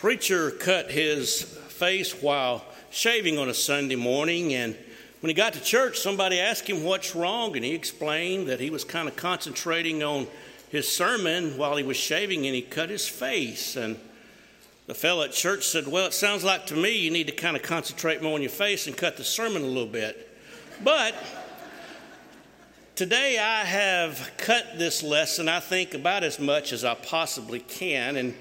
preacher 0.00 0.50
cut 0.50 0.90
his 0.90 1.42
face 1.42 2.22
while 2.22 2.64
shaving 2.90 3.36
on 3.36 3.50
a 3.50 3.54
Sunday 3.54 3.96
morning, 3.96 4.54
and 4.54 4.74
when 5.20 5.28
he 5.28 5.34
got 5.34 5.52
to 5.52 5.60
church, 5.60 5.98
somebody 5.98 6.40
asked 6.40 6.66
him 6.66 6.84
what's 6.84 7.14
wrong, 7.14 7.54
and 7.54 7.62
he 7.62 7.74
explained 7.74 8.48
that 8.48 8.60
he 8.60 8.70
was 8.70 8.82
kind 8.82 9.08
of 9.08 9.16
concentrating 9.16 10.02
on 10.02 10.26
his 10.70 10.90
sermon 10.90 11.58
while 11.58 11.76
he 11.76 11.82
was 11.82 11.98
shaving, 11.98 12.46
and 12.46 12.54
he 12.54 12.62
cut 12.62 12.88
his 12.88 13.06
face. 13.06 13.76
And 13.76 13.98
the 14.86 14.94
fellow 14.94 15.22
at 15.22 15.32
church 15.32 15.66
said, 15.66 15.86
Well, 15.86 16.06
it 16.06 16.14
sounds 16.14 16.44
like 16.44 16.64
to 16.68 16.74
me 16.76 16.96
you 16.96 17.10
need 17.10 17.26
to 17.26 17.34
kind 17.34 17.54
of 17.54 17.62
concentrate 17.62 18.22
more 18.22 18.36
on 18.36 18.40
your 18.40 18.50
face 18.50 18.86
and 18.86 18.96
cut 18.96 19.18
the 19.18 19.24
sermon 19.24 19.60
a 19.60 19.66
little 19.66 19.84
bit. 19.84 20.34
But 20.82 21.14
today 22.94 23.38
I 23.38 23.66
have 23.66 24.30
cut 24.38 24.78
this 24.78 25.02
lesson, 25.02 25.46
I 25.46 25.60
think, 25.60 25.92
about 25.92 26.24
as 26.24 26.40
much 26.40 26.72
as 26.72 26.86
I 26.86 26.94
possibly 26.94 27.60
can. 27.60 28.16
And 28.16 28.34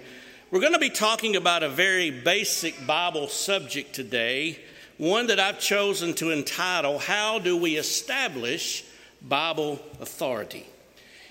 we're 0.52 0.62
going 0.62 0.74
to 0.74 0.80
be 0.80 0.90
talking 0.90 1.36
about 1.36 1.62
a 1.62 1.70
very 1.70 2.10
basic 2.10 2.88
Bible 2.88 3.28
subject 3.28 3.94
today, 3.94 4.58
one 4.98 5.28
that 5.28 5.40
I've 5.40 5.60
chosen 5.60 6.16
to 6.16 6.32
entitle, 6.32 6.98
How 6.98 7.38
Do 7.38 7.56
We 7.56 7.76
Establish 7.76 8.84
Bible 9.22 9.80
Authority? 10.02 10.66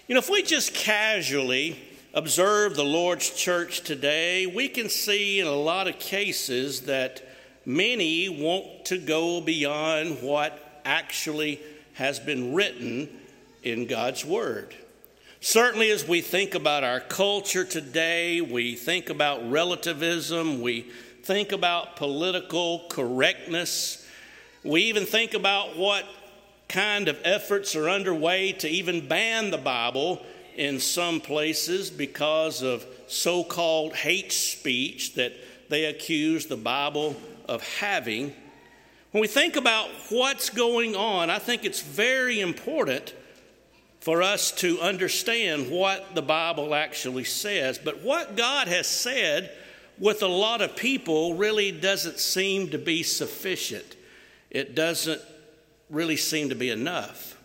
You 0.06 0.14
know, 0.14 0.20
if 0.20 0.30
we 0.30 0.44
just 0.44 0.72
casually 0.72 1.80
observe 2.14 2.76
the 2.76 2.84
Lord's 2.84 3.30
church 3.30 3.80
today, 3.80 4.46
we 4.46 4.68
can 4.68 4.88
see 4.88 5.40
in 5.40 5.48
a 5.48 5.52
lot 5.52 5.88
of 5.88 5.98
cases 5.98 6.82
that 6.82 7.20
many 7.66 8.28
want 8.28 8.84
to 8.84 8.98
go 8.98 9.40
beyond 9.40 10.22
what 10.22 10.80
actually 10.84 11.60
has 11.94 12.20
been 12.20 12.54
written 12.54 13.08
in 13.64 13.88
God's 13.88 14.24
Word. 14.24 14.76
Certainly, 15.40 15.90
as 15.92 16.06
we 16.06 16.20
think 16.20 16.56
about 16.56 16.82
our 16.82 16.98
culture 16.98 17.64
today, 17.64 18.40
we 18.40 18.74
think 18.74 19.08
about 19.08 19.48
relativism, 19.48 20.60
we 20.60 20.90
think 21.22 21.52
about 21.52 21.94
political 21.94 22.86
correctness, 22.88 24.04
we 24.64 24.82
even 24.82 25.06
think 25.06 25.34
about 25.34 25.76
what 25.76 26.04
kind 26.68 27.06
of 27.06 27.16
efforts 27.22 27.76
are 27.76 27.88
underway 27.88 28.50
to 28.50 28.68
even 28.68 29.06
ban 29.06 29.52
the 29.52 29.58
Bible 29.58 30.26
in 30.56 30.80
some 30.80 31.20
places 31.20 31.88
because 31.88 32.60
of 32.60 32.84
so 33.06 33.44
called 33.44 33.94
hate 33.94 34.32
speech 34.32 35.14
that 35.14 35.32
they 35.68 35.84
accuse 35.84 36.46
the 36.46 36.56
Bible 36.56 37.14
of 37.46 37.62
having. 37.78 38.34
When 39.12 39.20
we 39.20 39.28
think 39.28 39.54
about 39.54 39.88
what's 40.08 40.50
going 40.50 40.96
on, 40.96 41.30
I 41.30 41.38
think 41.38 41.64
it's 41.64 41.80
very 41.80 42.40
important 42.40 43.14
for 44.00 44.22
us 44.22 44.52
to 44.52 44.80
understand 44.80 45.70
what 45.70 46.14
the 46.14 46.22
Bible 46.22 46.74
actually 46.74 47.24
says. 47.24 47.78
But 47.78 48.02
what 48.02 48.36
God 48.36 48.68
has 48.68 48.86
said 48.86 49.50
with 49.98 50.22
a 50.22 50.28
lot 50.28 50.62
of 50.62 50.76
people 50.76 51.34
really 51.34 51.72
doesn't 51.72 52.18
seem 52.18 52.70
to 52.70 52.78
be 52.78 53.02
sufficient. 53.02 53.96
It 54.50 54.74
doesn't 54.74 55.20
really 55.90 56.16
seem 56.16 56.50
to 56.50 56.54
be 56.54 56.70
enough. 56.70 57.36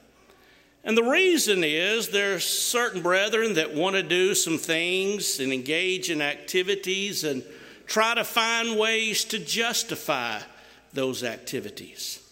And 0.84 0.98
the 0.98 1.04
reason 1.04 1.64
is 1.64 2.10
there's 2.10 2.44
certain 2.46 3.02
brethren 3.02 3.54
that 3.54 3.74
want 3.74 3.96
to 3.96 4.04
do 4.04 4.36
some 4.36 4.58
things 4.58 5.40
and 5.40 5.54
engage 5.54 6.10
in 6.10 6.22
activities 6.22 7.24
and 7.24 7.44
try 7.88 8.14
to 8.16 8.24
find 8.24 8.78
ways 8.78 9.24
to 9.26 9.40
justify 9.40 10.40
those 10.92 11.24
activities. 11.24 12.23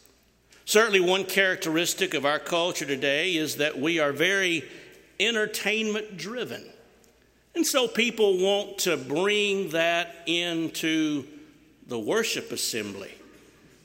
Certainly, 0.71 1.01
one 1.01 1.25
characteristic 1.25 2.13
of 2.13 2.25
our 2.25 2.39
culture 2.39 2.85
today 2.85 3.35
is 3.35 3.57
that 3.57 3.77
we 3.77 3.99
are 3.99 4.13
very 4.13 4.63
entertainment 5.19 6.15
driven. 6.15 6.63
And 7.55 7.67
so 7.67 7.89
people 7.89 8.37
want 8.37 8.77
to 8.77 8.95
bring 8.95 9.71
that 9.71 10.15
into 10.27 11.25
the 11.87 11.99
worship 11.99 12.53
assembly. 12.53 13.11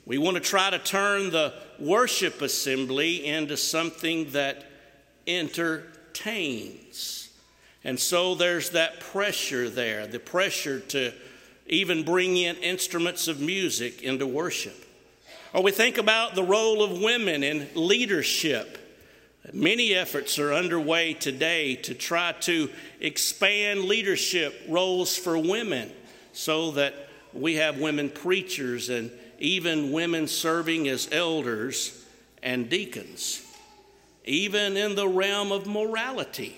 We 0.05 0.17
want 0.17 0.37
to 0.37 0.41
try 0.41 0.69
to 0.69 0.79
turn 0.79 1.29
the 1.29 1.55
worship 1.77 2.41
assembly 2.41 3.25
into 3.25 3.57
something 3.57 4.29
that 4.29 4.63
entertains. 5.27 7.31
And 7.83 7.99
so 7.99 8.33
there's 8.33 8.69
that 8.69 9.01
pressure 9.01 9.69
there, 9.69 10.07
the 10.07 10.19
pressure 10.19 10.79
to 10.79 11.11
even 11.65 12.03
bring 12.03 12.37
in 12.37 12.55
instruments 12.55 13.27
of 13.27 13.41
music 13.41 14.03
into 14.03 14.25
worship. 14.25 14.85
Or 15.53 15.63
we 15.63 15.71
think 15.71 15.97
about 15.97 16.35
the 16.35 16.43
role 16.43 16.83
of 16.83 17.01
women 17.01 17.43
in 17.43 17.67
leadership. 17.73 18.77
Many 19.53 19.93
efforts 19.93 20.37
are 20.39 20.53
underway 20.53 21.13
today 21.13 21.75
to 21.77 21.93
try 21.93 22.33
to 22.41 22.69
expand 22.99 23.85
leadership 23.85 24.53
roles 24.67 25.15
for 25.15 25.37
women 25.37 25.89
so 26.33 26.71
that 26.71 26.93
we 27.33 27.55
have 27.55 27.79
women 27.79 28.09
preachers 28.09 28.89
and 28.89 29.09
even 29.39 29.91
women 29.91 30.27
serving 30.27 30.87
as 30.89 31.07
elders 31.11 32.05
and 32.43 32.69
deacons. 32.69 33.41
Even 34.25 34.75
in 34.75 34.95
the 34.95 35.07
realm 35.07 35.53
of 35.53 35.65
morality, 35.65 36.57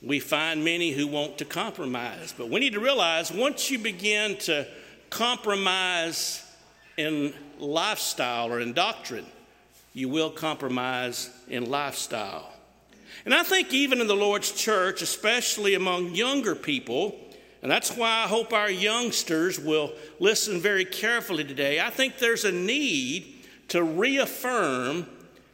we 0.00 0.20
find 0.20 0.64
many 0.64 0.92
who 0.92 1.08
want 1.08 1.38
to 1.38 1.44
compromise. 1.44 2.32
But 2.36 2.48
we 2.48 2.60
need 2.60 2.74
to 2.74 2.80
realize 2.80 3.32
once 3.32 3.70
you 3.70 3.78
begin 3.78 4.36
to 4.38 4.68
compromise 5.10 6.44
in 6.96 7.34
lifestyle 7.58 8.52
or 8.52 8.60
in 8.60 8.72
doctrine, 8.72 9.26
you 9.94 10.08
will 10.08 10.30
compromise 10.30 11.30
in 11.48 11.70
lifestyle. 11.70 12.52
And 13.24 13.34
I 13.34 13.42
think 13.42 13.72
even 13.72 14.00
in 14.00 14.06
the 14.06 14.16
Lord's 14.16 14.52
church, 14.52 15.02
especially 15.02 15.74
among 15.74 16.14
younger 16.14 16.54
people, 16.54 17.16
and 17.62 17.70
that's 17.70 17.96
why 17.96 18.24
I 18.24 18.28
hope 18.28 18.52
our 18.52 18.70
youngsters 18.70 19.58
will 19.60 19.92
listen 20.18 20.60
very 20.60 20.84
carefully 20.84 21.44
today. 21.44 21.78
I 21.78 21.90
think 21.90 22.18
there's 22.18 22.44
a 22.44 22.52
need 22.52 23.44
to 23.68 23.84
reaffirm 23.84 25.06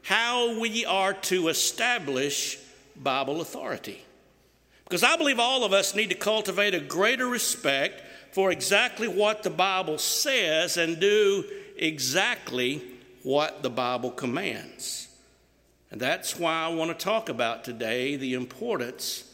how 0.02 0.58
we 0.58 0.86
are 0.86 1.12
to 1.12 1.48
establish 1.48 2.58
Bible 2.96 3.42
authority. 3.42 4.02
Because 4.84 5.02
I 5.02 5.16
believe 5.16 5.38
all 5.38 5.64
of 5.64 5.74
us 5.74 5.94
need 5.94 6.08
to 6.08 6.16
cultivate 6.16 6.72
a 6.72 6.80
greater 6.80 7.26
respect 7.26 8.02
for 8.32 8.50
exactly 8.50 9.06
what 9.06 9.42
the 9.42 9.50
Bible 9.50 9.98
says 9.98 10.78
and 10.78 10.98
do 10.98 11.44
exactly 11.78 12.82
what 13.22 13.62
the 13.62 13.70
Bible 13.70 14.10
commands. 14.10 15.08
And 15.90 16.00
that's 16.00 16.38
why 16.38 16.64
I 16.64 16.68
want 16.68 16.96
to 16.96 17.04
talk 17.04 17.28
about 17.28 17.64
today 17.64 18.16
the 18.16 18.34
importance 18.34 19.24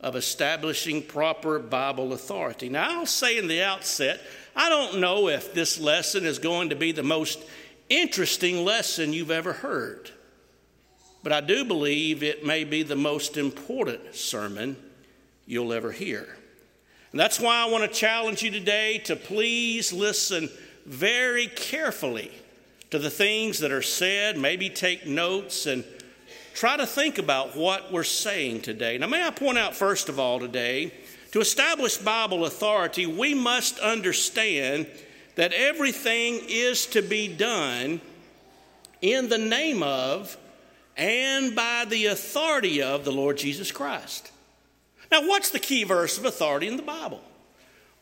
of 0.00 0.16
establishing 0.16 1.02
proper 1.02 1.58
Bible 1.58 2.12
authority. 2.12 2.68
Now, 2.68 2.98
I'll 2.98 3.06
say 3.06 3.38
in 3.38 3.48
the 3.48 3.62
outset, 3.62 4.20
I 4.54 4.68
don't 4.68 5.00
know 5.00 5.28
if 5.28 5.54
this 5.54 5.80
lesson 5.80 6.26
is 6.26 6.38
going 6.38 6.68
to 6.70 6.76
be 6.76 6.92
the 6.92 7.02
most 7.02 7.42
interesting 7.88 8.64
lesson 8.64 9.12
you've 9.12 9.30
ever 9.30 9.52
heard, 9.52 10.10
but 11.22 11.32
I 11.32 11.40
do 11.40 11.64
believe 11.64 12.22
it 12.22 12.44
may 12.44 12.64
be 12.64 12.82
the 12.82 12.96
most 12.96 13.38
important 13.38 14.14
sermon 14.14 14.76
you'll 15.46 15.72
ever 15.72 15.90
hear. 15.90 16.36
And 17.10 17.20
that's 17.20 17.40
why 17.40 17.56
I 17.56 17.70
want 17.70 17.84
to 17.84 17.98
challenge 17.98 18.42
you 18.42 18.50
today 18.50 18.98
to 19.04 19.16
please 19.16 19.92
listen 19.92 20.50
very 20.86 21.46
carefully 21.46 22.30
to 22.90 22.98
the 22.98 23.10
things 23.10 23.58
that 23.60 23.72
are 23.72 23.82
said, 23.82 24.38
maybe 24.38 24.70
take 24.70 25.06
notes 25.06 25.66
and 25.66 25.84
try 26.54 26.76
to 26.76 26.86
think 26.86 27.18
about 27.18 27.56
what 27.56 27.92
we're 27.92 28.04
saying 28.04 28.60
today. 28.60 28.98
Now, 28.98 29.08
may 29.08 29.26
I 29.26 29.30
point 29.30 29.58
out, 29.58 29.74
first 29.74 30.08
of 30.08 30.20
all, 30.20 30.38
today, 30.38 30.92
to 31.32 31.40
establish 31.40 31.96
Bible 31.96 32.44
authority, 32.44 33.06
we 33.06 33.34
must 33.34 33.78
understand 33.80 34.86
that 35.34 35.52
everything 35.52 36.40
is 36.46 36.86
to 36.86 37.02
be 37.02 37.26
done 37.26 38.00
in 39.02 39.28
the 39.28 39.38
name 39.38 39.82
of 39.82 40.36
and 40.96 41.56
by 41.56 41.84
the 41.88 42.06
authority 42.06 42.80
of 42.80 43.04
the 43.04 43.10
Lord 43.10 43.36
Jesus 43.36 43.72
Christ. 43.72 44.30
Now, 45.10 45.26
what's 45.26 45.50
the 45.50 45.58
key 45.58 45.84
verse 45.84 46.18
of 46.18 46.24
authority 46.24 46.68
in 46.68 46.76
the 46.76 46.82
Bible? 46.82 47.20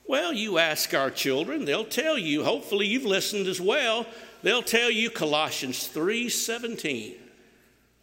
Well, 0.06 0.32
you 0.32 0.58
ask 0.58 0.94
our 0.94 1.10
children, 1.10 1.64
they'll 1.64 1.84
tell 1.84 2.18
you, 2.18 2.44
hopefully 2.44 2.86
you've 2.86 3.04
listened 3.04 3.46
as 3.46 3.60
well, 3.60 4.06
they'll 4.42 4.62
tell 4.62 4.90
you 4.90 5.10
Colossians 5.10 5.88
3:17. 5.88 7.14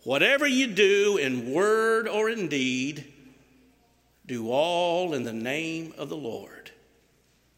Whatever 0.04 0.48
you 0.48 0.68
do 0.68 1.18
in 1.18 1.52
word 1.52 2.08
or 2.08 2.30
in 2.30 2.48
deed, 2.48 3.12
do 4.26 4.50
all 4.50 5.14
in 5.14 5.24
the 5.24 5.34
name 5.34 5.94
of 5.98 6.10
the 6.10 6.16
Lord. 6.16 6.72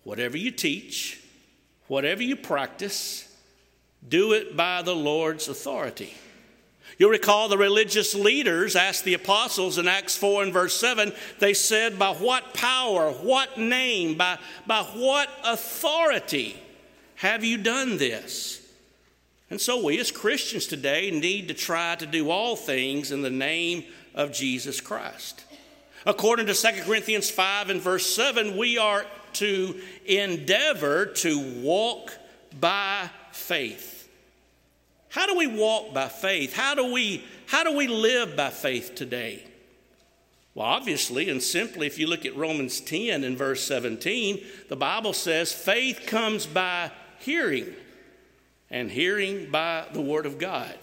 Whatever 0.03 0.37
you 0.37 0.51
teach, 0.51 1.19
whatever 1.87 2.23
you 2.23 2.35
practice, 2.35 3.27
do 4.07 4.33
it 4.33 4.57
by 4.57 4.81
the 4.81 4.95
Lord's 4.95 5.47
authority. 5.47 6.15
You'll 6.97 7.09
recall 7.09 7.49
the 7.49 7.57
religious 7.57 8.13
leaders 8.13 8.75
asked 8.75 9.03
the 9.03 9.13
apostles 9.13 9.77
in 9.77 9.87
Acts 9.87 10.15
4 10.17 10.43
and 10.43 10.53
verse 10.53 10.75
7, 10.75 11.11
they 11.39 11.53
said, 11.53 11.97
By 11.97 12.13
what 12.13 12.53
power, 12.53 13.11
what 13.11 13.57
name, 13.57 14.17
by, 14.17 14.37
by 14.67 14.83
what 14.83 15.29
authority 15.43 16.55
have 17.15 17.43
you 17.43 17.57
done 17.57 17.97
this? 17.97 18.61
And 19.49 19.59
so 19.59 19.83
we 19.83 19.99
as 19.99 20.11
Christians 20.11 20.65
today 20.65 21.11
need 21.11 21.49
to 21.49 21.53
try 21.53 21.95
to 21.95 22.05
do 22.05 22.29
all 22.29 22.55
things 22.55 23.11
in 23.11 23.21
the 23.21 23.29
name 23.29 23.83
of 24.15 24.31
Jesus 24.31 24.79
Christ. 24.79 25.43
According 26.05 26.47
to 26.47 26.53
2 26.53 26.83
Corinthians 26.83 27.29
5 27.29 27.69
and 27.69 27.81
verse 27.81 28.05
7, 28.05 28.57
we 28.57 28.77
are 28.77 29.05
to 29.33 29.79
endeavor 30.05 31.05
to 31.05 31.61
walk 31.61 32.13
by 32.59 33.09
faith. 33.31 33.90
How 35.11 35.27
do 35.27 35.37
we 35.37 35.47
walk 35.47 35.93
by 35.93 36.07
faith? 36.07 36.53
How 36.53 36.73
do 36.73 36.91
we, 36.91 37.23
how 37.45 37.63
do 37.63 37.75
we 37.75 37.87
live 37.87 38.35
by 38.35 38.49
faith 38.49 38.95
today? 38.95 39.43
Well, 40.55 40.67
obviously 40.67 41.29
and 41.29 41.41
simply, 41.41 41.85
if 41.87 41.99
you 41.99 42.07
look 42.07 42.25
at 42.25 42.35
Romans 42.35 42.79
10 42.79 43.23
and 43.23 43.37
verse 43.37 43.63
17, 43.65 44.41
the 44.69 44.75
Bible 44.75 45.13
says 45.13 45.51
faith 45.51 46.03
comes 46.07 46.45
by 46.45 46.91
hearing, 47.19 47.73
and 48.69 48.89
hearing 48.89 49.51
by 49.51 49.85
the 49.93 50.01
Word 50.01 50.25
of 50.25 50.39
God. 50.39 50.75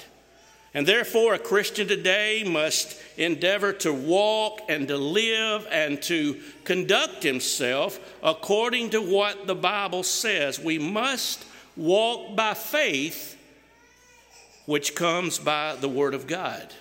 And 0.75 0.87
therefore, 0.87 1.33
a 1.33 1.39
Christian 1.39 1.89
today 1.89 2.45
must 2.47 3.01
endeavor 3.17 3.73
to 3.75 3.93
walk 3.93 4.61
and 4.69 4.87
to 4.89 4.99
live 4.99 5.67
and 5.71 6.01
to 6.03 6.39
conduct 6.65 7.23
himself 7.23 7.99
according 8.23 8.91
to 8.91 9.01
what 9.01 9.47
the 9.47 9.55
Bible 9.55 10.03
says. 10.03 10.61
We 10.61 10.79
must 10.79 11.47
walk 11.77 12.37
by 12.37 12.53
faith, 12.53 13.38
which 14.69 14.95
comes 14.95 15.39
by 15.39 15.75
the 15.77 15.89
Word 15.89 16.13
of 16.13 16.27
God. 16.27 16.75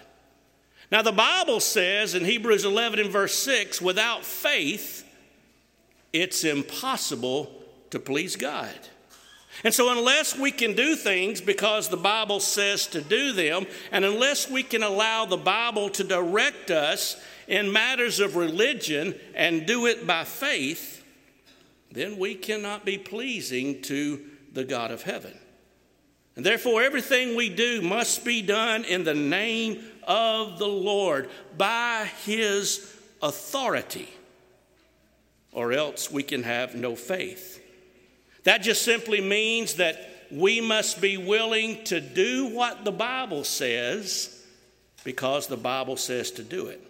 Now, 0.92 1.02
the 1.02 1.14
Bible 1.14 1.62
says 1.62 2.16
in 2.16 2.26
Hebrews 2.26 2.66
11 2.66 3.00
and 3.00 3.10
verse 3.10 3.34
6 3.36 3.82
without 3.82 4.26
faith, 4.26 5.06
it's 6.12 6.44
impossible 6.44 7.50
to 7.92 7.98
please 7.98 8.36
God. 8.36 8.78
And 9.64 9.74
so, 9.74 9.90
unless 9.90 10.38
we 10.38 10.52
can 10.52 10.74
do 10.76 10.98
things 10.98 11.40
because 11.40 11.88
the 11.88 11.96
Bible 11.96 12.42
says 12.42 12.88
to 12.88 13.00
do 13.00 13.32
them, 13.32 13.66
and 13.90 14.04
unless 14.04 14.52
we 14.52 14.64
can 14.64 14.84
allow 14.84 15.24
the 15.24 15.38
Bible 15.38 15.90
to 15.92 16.04
direct 16.04 16.70
us 16.70 17.16
in 17.48 17.72
matters 17.72 18.20
of 18.20 18.36
religion 18.36 19.16
and 19.34 19.66
do 19.66 19.86
it 19.86 20.06
by 20.06 20.26
faith, 20.26 21.06
then 21.94 22.18
we 22.18 22.36
cannot 22.36 22.84
be 22.84 22.98
pleasing 22.98 23.82
to 23.84 24.26
the 24.52 24.66
God 24.66 24.92
of 24.92 25.04
heaven. 25.04 25.40
And 26.38 26.46
therefore, 26.46 26.84
everything 26.84 27.36
we 27.36 27.50
do 27.50 27.82
must 27.82 28.24
be 28.24 28.44
done 28.44 28.86
in 28.86 29.04
the 29.04 29.16
name 29.16 29.84
of 30.04 30.60
the 30.60 30.68
Lord 30.68 31.32
by 31.58 32.10
His 32.26 32.96
authority, 33.24 34.08
or 35.52 35.74
else 35.74 36.12
we 36.12 36.22
can 36.22 36.44
have 36.44 36.76
no 36.76 36.96
faith. 36.96 37.60
That 38.44 38.62
just 38.62 38.84
simply 38.84 39.20
means 39.20 39.74
that 39.76 40.28
we 40.32 40.62
must 40.62 41.02
be 41.02 41.18
willing 41.18 41.84
to 41.86 42.00
do 42.00 42.46
what 42.50 42.86
the 42.86 42.92
Bible 42.92 43.44
says 43.44 44.46
because 45.04 45.48
the 45.48 45.58
Bible 45.58 45.98
says 45.98 46.30
to 46.32 46.44
do 46.44 46.68
it. 46.68 46.82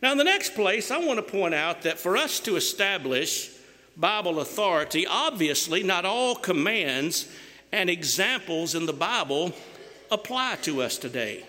Now, 0.00 0.12
in 0.12 0.18
the 0.18 0.24
next 0.24 0.54
place, 0.54 0.92
I 0.92 0.98
want 0.98 1.16
to 1.18 1.32
point 1.32 1.54
out 1.54 1.82
that 1.82 1.98
for 1.98 2.16
us 2.16 2.38
to 2.40 2.54
establish 2.54 3.50
Bible 3.96 4.38
authority, 4.38 5.04
obviously, 5.04 5.82
not 5.82 6.04
all 6.04 6.36
commands 6.36 7.26
and 7.72 7.90
examples 7.90 8.74
in 8.74 8.86
the 8.86 8.92
Bible 8.92 9.52
apply 10.10 10.56
to 10.62 10.82
us 10.82 10.96
today. 10.98 11.44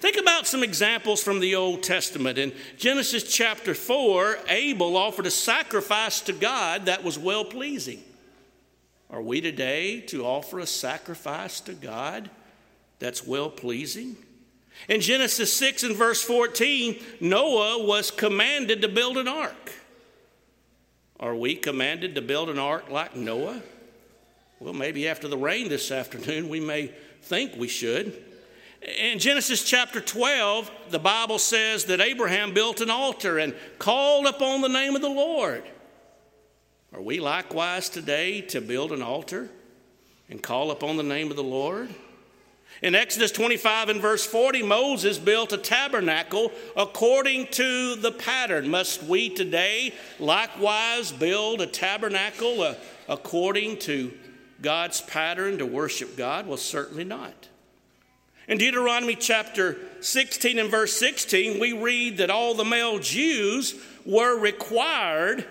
Think 0.00 0.18
about 0.18 0.46
some 0.46 0.62
examples 0.62 1.22
from 1.22 1.40
the 1.40 1.54
Old 1.54 1.82
Testament. 1.82 2.38
In 2.38 2.52
Genesis 2.76 3.24
chapter 3.24 3.74
4, 3.74 4.38
Abel 4.48 4.96
offered 4.96 5.26
a 5.26 5.30
sacrifice 5.30 6.20
to 6.22 6.32
God 6.32 6.86
that 6.86 7.02
was 7.02 7.18
well 7.18 7.44
pleasing. 7.44 8.02
Are 9.08 9.22
we 9.22 9.40
today 9.40 10.00
to 10.02 10.24
offer 10.24 10.58
a 10.58 10.66
sacrifice 10.66 11.60
to 11.62 11.72
God 11.72 12.28
that's 12.98 13.26
well 13.26 13.48
pleasing? 13.48 14.16
In 14.88 15.00
Genesis 15.00 15.56
6 15.56 15.84
and 15.84 15.96
verse 15.96 16.22
14, 16.22 17.02
Noah 17.20 17.84
was 17.84 18.10
commanded 18.10 18.82
to 18.82 18.88
build 18.88 19.16
an 19.16 19.28
ark. 19.28 19.72
Are 21.18 21.34
we 21.34 21.54
commanded 21.54 22.14
to 22.14 22.22
build 22.22 22.50
an 22.50 22.58
ark 22.58 22.90
like 22.90 23.16
Noah? 23.16 23.62
Well, 24.58 24.72
maybe 24.72 25.06
after 25.06 25.28
the 25.28 25.36
rain 25.36 25.68
this 25.68 25.90
afternoon, 25.90 26.48
we 26.48 26.60
may 26.60 26.90
think 27.22 27.56
we 27.56 27.68
should. 27.68 28.22
In 28.98 29.18
Genesis 29.18 29.62
chapter 29.62 30.00
12, 30.00 30.70
the 30.90 30.98
Bible 30.98 31.38
says 31.38 31.84
that 31.86 32.00
Abraham 32.00 32.54
built 32.54 32.80
an 32.80 32.88
altar 32.88 33.38
and 33.38 33.54
called 33.78 34.26
upon 34.26 34.62
the 34.62 34.68
name 34.68 34.96
of 34.96 35.02
the 35.02 35.10
Lord. 35.10 35.62
Are 36.94 37.02
we 37.02 37.20
likewise 37.20 37.90
today 37.90 38.40
to 38.42 38.62
build 38.62 38.92
an 38.92 39.02
altar 39.02 39.50
and 40.30 40.42
call 40.42 40.70
upon 40.70 40.96
the 40.96 41.02
name 41.02 41.30
of 41.30 41.36
the 41.36 41.42
Lord? 41.42 41.94
In 42.80 42.94
Exodus 42.94 43.32
25 43.32 43.90
and 43.90 44.00
verse 44.00 44.24
40, 44.24 44.62
Moses 44.62 45.18
built 45.18 45.52
a 45.52 45.58
tabernacle 45.58 46.50
according 46.76 47.48
to 47.48 47.96
the 47.96 48.12
pattern. 48.12 48.70
Must 48.70 49.02
we 49.02 49.28
today 49.28 49.94
likewise 50.18 51.12
build 51.12 51.60
a 51.60 51.66
tabernacle 51.66 52.62
uh, 52.62 52.74
according 53.08 53.78
to 53.80 54.12
God's 54.62 55.00
pattern 55.00 55.58
to 55.58 55.66
worship 55.66 56.16
God? 56.16 56.46
Well, 56.46 56.56
certainly 56.56 57.04
not. 57.04 57.48
In 58.48 58.58
Deuteronomy 58.58 59.16
chapter 59.16 59.76
16 60.00 60.58
and 60.58 60.70
verse 60.70 60.96
16, 60.96 61.58
we 61.58 61.72
read 61.72 62.18
that 62.18 62.30
all 62.30 62.54
the 62.54 62.64
male 62.64 62.98
Jews 62.98 63.74
were 64.04 64.38
required 64.38 65.44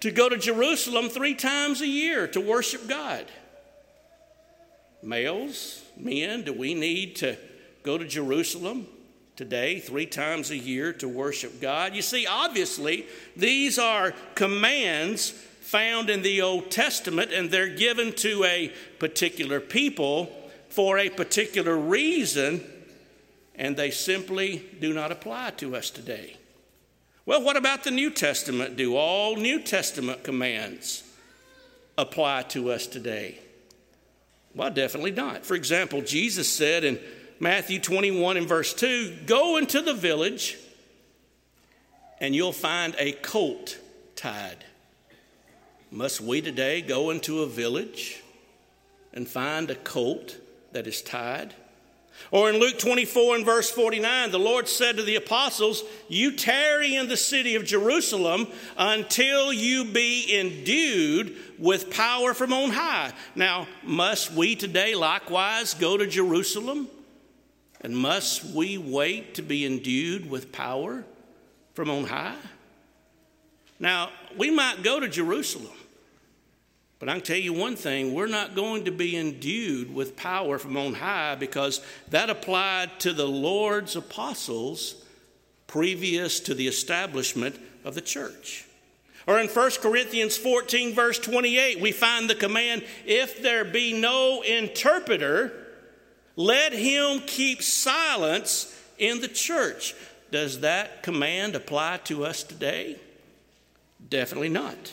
to 0.00 0.10
go 0.10 0.28
to 0.28 0.36
Jerusalem 0.36 1.08
three 1.08 1.34
times 1.34 1.80
a 1.80 1.86
year 1.86 2.28
to 2.28 2.40
worship 2.40 2.88
God. 2.88 3.26
Males, 5.02 5.82
men, 5.96 6.42
do 6.42 6.52
we 6.52 6.74
need 6.74 7.16
to 7.16 7.36
go 7.82 7.98
to 7.98 8.04
Jerusalem 8.04 8.86
today 9.34 9.80
three 9.80 10.06
times 10.06 10.52
a 10.52 10.56
year 10.56 10.92
to 10.94 11.08
worship 11.08 11.60
God? 11.60 11.96
You 11.96 12.02
see, 12.02 12.26
obviously, 12.26 13.06
these 13.36 13.80
are 13.80 14.12
commands 14.36 15.34
found 15.72 16.10
in 16.10 16.20
the 16.20 16.42
Old 16.42 16.70
Testament, 16.70 17.32
and 17.32 17.50
they're 17.50 17.66
given 17.66 18.12
to 18.12 18.44
a 18.44 18.70
particular 18.98 19.58
people 19.58 20.30
for 20.68 20.98
a 20.98 21.08
particular 21.08 21.74
reason, 21.74 22.62
and 23.54 23.74
they 23.74 23.90
simply 23.90 24.62
do 24.80 24.92
not 24.92 25.10
apply 25.10 25.48
to 25.52 25.74
us 25.74 25.88
today. 25.88 26.36
Well, 27.24 27.42
what 27.42 27.56
about 27.56 27.84
the 27.84 27.90
New 27.90 28.10
Testament? 28.10 28.76
Do 28.76 28.96
all 28.96 29.36
New 29.36 29.62
Testament 29.62 30.24
commands 30.24 31.04
apply 31.96 32.42
to 32.50 32.70
us 32.70 32.86
today? 32.86 33.38
Well, 34.54 34.70
definitely 34.70 35.12
not. 35.12 35.46
For 35.46 35.54
example, 35.54 36.02
Jesus 36.02 36.52
said 36.52 36.84
in 36.84 37.00
Matthew 37.40 37.80
21 37.80 38.36
and 38.36 38.46
verse 38.46 38.74
2 38.74 39.20
Go 39.24 39.56
into 39.56 39.80
the 39.80 39.94
village 39.94 40.58
and 42.20 42.34
you'll 42.34 42.52
find 42.52 42.94
a 42.98 43.12
colt 43.12 43.78
tied. 44.16 44.66
Must 45.94 46.22
we 46.22 46.40
today 46.40 46.80
go 46.80 47.10
into 47.10 47.42
a 47.42 47.46
village 47.46 48.22
and 49.12 49.28
find 49.28 49.70
a 49.70 49.74
colt 49.74 50.38
that 50.72 50.86
is 50.86 51.02
tied? 51.02 51.52
Or 52.30 52.48
in 52.48 52.58
Luke 52.58 52.78
24 52.78 53.36
and 53.36 53.44
verse 53.44 53.70
49, 53.70 54.30
the 54.30 54.38
Lord 54.38 54.68
said 54.68 54.96
to 54.96 55.02
the 55.02 55.16
apostles, 55.16 55.84
You 56.08 56.34
tarry 56.34 56.94
in 56.94 57.08
the 57.08 57.16
city 57.18 57.56
of 57.56 57.66
Jerusalem 57.66 58.46
until 58.78 59.52
you 59.52 59.84
be 59.84 60.34
endued 60.34 61.36
with 61.58 61.90
power 61.90 62.32
from 62.32 62.54
on 62.54 62.70
high. 62.70 63.12
Now, 63.34 63.68
must 63.82 64.32
we 64.32 64.56
today 64.56 64.94
likewise 64.94 65.74
go 65.74 65.98
to 65.98 66.06
Jerusalem? 66.06 66.88
And 67.82 67.94
must 67.94 68.46
we 68.46 68.78
wait 68.78 69.34
to 69.34 69.42
be 69.42 69.66
endued 69.66 70.30
with 70.30 70.52
power 70.52 71.04
from 71.74 71.90
on 71.90 72.04
high? 72.04 72.38
Now, 73.78 74.08
we 74.38 74.50
might 74.50 74.82
go 74.82 74.98
to 74.98 75.08
Jerusalem. 75.08 75.76
But 77.02 77.08
I 77.08 77.14
can 77.14 77.22
tell 77.22 77.36
you 77.36 77.52
one 77.52 77.74
thing 77.74 78.14
we're 78.14 78.28
not 78.28 78.54
going 78.54 78.84
to 78.84 78.92
be 78.92 79.16
endued 79.16 79.92
with 79.92 80.14
power 80.14 80.56
from 80.56 80.76
on 80.76 80.94
high 80.94 81.34
because 81.34 81.80
that 82.10 82.30
applied 82.30 83.00
to 83.00 83.12
the 83.12 83.26
Lord's 83.26 83.96
apostles 83.96 85.04
previous 85.66 86.38
to 86.38 86.54
the 86.54 86.68
establishment 86.68 87.58
of 87.84 87.96
the 87.96 88.00
church. 88.00 88.66
Or 89.26 89.40
in 89.40 89.48
1 89.48 89.70
Corinthians 89.80 90.36
14, 90.36 90.94
verse 90.94 91.18
28, 91.18 91.80
we 91.80 91.90
find 91.90 92.30
the 92.30 92.36
command 92.36 92.84
if 93.04 93.42
there 93.42 93.64
be 93.64 94.00
no 94.00 94.42
interpreter, 94.42 95.52
let 96.36 96.72
him 96.72 97.22
keep 97.26 97.64
silence 97.64 98.80
in 98.96 99.20
the 99.20 99.26
church. 99.26 99.96
Does 100.30 100.60
that 100.60 101.02
command 101.02 101.56
apply 101.56 101.96
to 102.04 102.24
us 102.24 102.44
today? 102.44 103.00
Definitely 104.08 104.50
not 104.50 104.92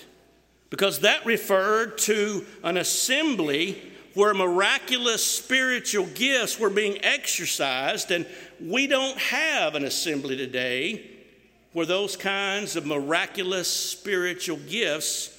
because 0.70 1.00
that 1.00 1.26
referred 1.26 1.98
to 2.00 2.46
an 2.64 2.78
assembly 2.78 3.82
where 4.14 4.34
miraculous 4.34 5.24
spiritual 5.24 6.06
gifts 6.08 6.60
were 6.60 6.70
being 6.70 7.04
exercised, 7.04 8.12
and 8.12 8.26
we 8.60 8.88
don't 8.88 9.18
have 9.18 9.76
an 9.76 9.86
assembly 9.86 10.36
today 10.36 11.10
where 11.74 11.86
those 11.86 12.18
kinds 12.18 12.76
of 12.76 12.86
miraculous 12.86 13.68
spiritual 13.68 14.58
gifts 14.68 15.36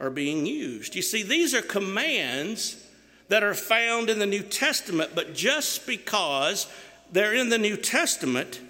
are 0.00 0.10
being 0.10 0.46
used. 0.46 0.94
You 0.94 1.02
see, 1.02 1.22
these 1.22 1.54
are 1.54 1.62
commands 1.62 2.86
that 3.28 3.42
are 3.42 3.54
found 3.54 4.10
in 4.10 4.18
the 4.18 4.26
New 4.26 4.42
Testament, 4.42 5.12
but 5.14 5.34
just 5.34 5.86
because 5.86 6.68
they're 7.10 7.34
in 7.34 7.48
the 7.48 7.58
New 7.58 7.76
Testament, 7.76 8.60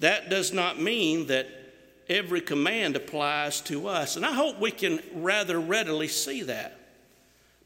that 0.00 0.30
does 0.30 0.52
not 0.52 0.80
mean 0.80 1.26
that 1.26 1.46
every 2.10 2.40
command 2.40 2.96
applies 2.96 3.60
to 3.62 3.86
us. 3.86 4.16
And 4.16 4.26
I 4.26 4.34
hope 4.34 4.58
we 4.58 4.72
can 4.72 5.00
rather 5.14 5.58
readily 5.58 6.08
see 6.08 6.42
that. 6.42 6.76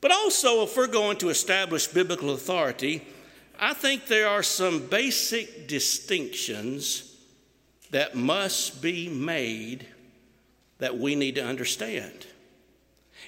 But 0.00 0.12
also, 0.12 0.62
if 0.62 0.76
we're 0.76 0.86
going 0.86 1.16
to 1.18 1.30
establish 1.30 1.86
biblical 1.86 2.30
authority, 2.30 3.02
I 3.58 3.72
think 3.72 4.06
there 4.06 4.28
are 4.28 4.42
some 4.42 4.86
basic 4.86 5.66
distinctions 5.66 7.16
that 7.90 8.14
must 8.14 8.82
be 8.82 9.08
made 9.08 9.86
that 10.78 10.98
we 10.98 11.14
need 11.14 11.36
to 11.36 11.44
understand. 11.44 12.26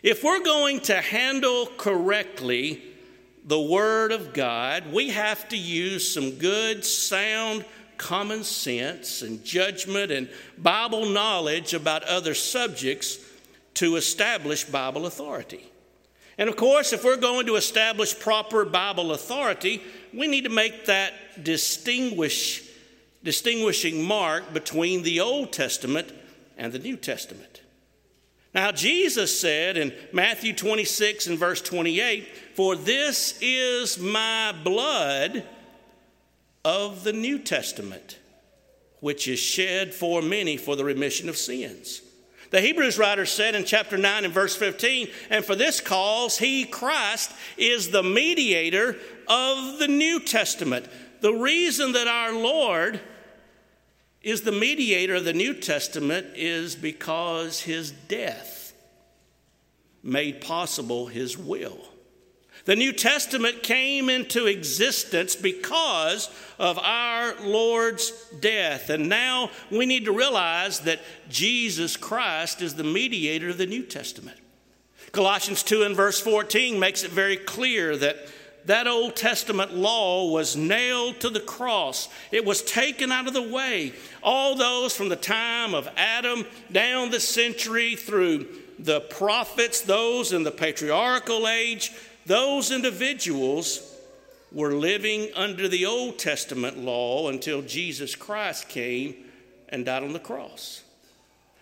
If 0.03 0.23
we're 0.23 0.45
going 0.45 0.81
to 0.81 1.01
handle 1.01 1.67
correctly 1.79 2.83
the 3.45 3.61
Word 3.61 4.13
of 4.13 4.35
God, 4.35 4.93
we 4.93 5.11
have 5.11 5.49
to 5.49 5.57
use 5.57 6.13
some 6.13 6.33
good, 6.33 6.85
sound, 6.85 7.65
common 7.99 8.45
sense 8.45 9.23
and 9.23 9.45
judgment 9.45 10.11
and 10.11 10.29
Bible 10.59 11.07
knowledge 11.07 11.75
about 11.75 12.03
other 12.05 12.35
subjects 12.35 13.19
to 13.75 13.97
establish 13.97 14.65
Bible 14.65 15.07
authority. 15.07 15.71
And 16.39 16.49
of 16.49 16.57
course, 16.57 16.93
if 16.93 17.05
we're 17.05 17.17
going 17.17 17.47
to 17.47 17.57
establish 17.57 18.19
proper 18.19 18.65
Bible 18.65 19.13
authority, 19.13 19.83
we 20.13 20.27
need 20.27 20.45
to 20.45 20.51
make 20.51 20.87
that 20.87 21.13
distinguish, 21.43 22.69
distinguishing 23.23 24.03
mark 24.03 24.53
between 24.53 25.03
the 25.03 25.21
Old 25.21 25.53
Testament 25.53 26.13
and 26.59 26.73
the 26.73 26.79
New 26.79 26.97
Testament. 26.97 27.63
Now, 28.55 28.73
Jesus 28.73 29.39
said 29.39 29.77
in 29.77 29.93
Matthew 30.13 30.55
26 30.55 31.27
and 31.27 31.39
verse 31.39 31.61
28, 31.61 32.27
For 32.55 32.75
this 32.75 33.39
is 33.43 33.99
my 33.99 34.55
blood 34.65 35.45
of 36.67 37.05
the 37.05 37.13
New 37.13 37.39
Testament, 37.39 38.19
which 38.99 39.29
is 39.29 39.39
shed 39.39 39.95
for 39.95 40.21
many 40.21 40.57
for 40.57 40.75
the 40.75 40.85
remission 40.85 41.29
of 41.29 41.37
sins. 41.37 42.03
The 42.51 42.61
Hebrews 42.61 42.99
writer 42.99 43.25
said 43.25 43.55
in 43.55 43.65
chapter 43.65 43.97
9 43.97 44.25
and 44.25 44.35
verse 44.35 44.57
15, 44.57 45.09
and 45.31 45.45
for 45.45 45.55
this 45.55 45.81
cause, 45.81 46.39
he, 46.39 46.65
Christ, 46.65 47.31
is 47.57 47.91
the 47.91 48.03
mediator 48.03 48.97
of 49.29 49.79
the 49.79 49.87
New 49.87 50.19
Testament. 50.19 50.87
The 51.21 51.33
reason 51.33 51.93
that 51.93 52.09
our 52.09 52.33
Lord 52.33 53.01
is 54.21 54.41
the 54.41 54.51
mediator 54.51 55.15
of 55.15 55.25
the 55.25 55.33
New 55.33 55.55
Testament 55.55 56.27
is 56.35 56.75
because 56.75 57.61
his 57.61 57.93
death 57.93 58.73
made 60.03 60.41
possible 60.41 61.07
his 61.07 61.39
will. 61.39 61.79
The 62.67 62.77
New 62.77 62.93
Testament 62.93 63.63
came 63.63 64.11
into 64.11 64.47
existence 64.47 65.37
because 65.37 66.29
of 66.59 66.79
our 66.81 67.41
Lord's 67.41 68.11
death. 68.41 68.91
And 68.91 69.09
now 69.09 69.51
we 69.71 69.87
need 69.87 70.05
to 70.07 70.13
realize 70.13 70.81
that 70.81 71.01
Jesus 71.29 71.97
Christ 71.97 72.61
is 72.61 72.75
the 72.75 72.85
mediator 72.85 73.51
of 73.51 73.59
the 73.59 73.67
New 73.67 73.85
Testament. 73.85 74.37
Colossians 75.13 75.63
2 75.63 75.85
and 75.85 75.95
verse 75.95 76.21
14 76.21 76.79
makes 76.79 77.05
it 77.05 77.13
very 77.13 77.37
clear 77.37 77.97
that 77.97 78.17
that 78.67 78.89
Old 78.89 79.15
Testament 79.15 79.75
law 79.75 80.29
was 80.33 80.57
nailed 80.57 81.21
to 81.21 81.31
the 81.31 81.39
cross. 81.39 82.09
It 82.33 82.45
was 82.45 82.63
taken 82.63 83.13
out 83.13 83.29
of 83.29 83.33
the 83.33 83.41
way. 83.41 83.93
All 84.25 84.57
those 84.57 84.97
from 84.97 85.09
the 85.09 85.15
time 85.15 85.73
of 85.73 85.89
Adam 85.97 86.45
down 86.73 87.13
the 87.13 87.21
century 87.21 87.95
through 87.95 88.49
the 88.81 89.03
prophets, 89.03 89.83
those 89.83 90.33
in 90.33 90.43
the 90.43 90.51
patriarchal 90.51 91.47
age, 91.47 91.93
those 92.27 92.71
individuals 92.71 93.95
were 94.53 94.73
living 94.73 95.29
under 95.35 95.69
the 95.69 95.87
Old 95.87 96.19
Testament 96.19 96.79
law 96.79 97.29
until 97.29 97.63
Jesus 97.63 98.15
Christ 98.15 98.69
came 98.69 99.15
and 99.69 99.85
died 99.85 100.03
on 100.03 100.13
the 100.13 100.19
cross. 100.19 100.83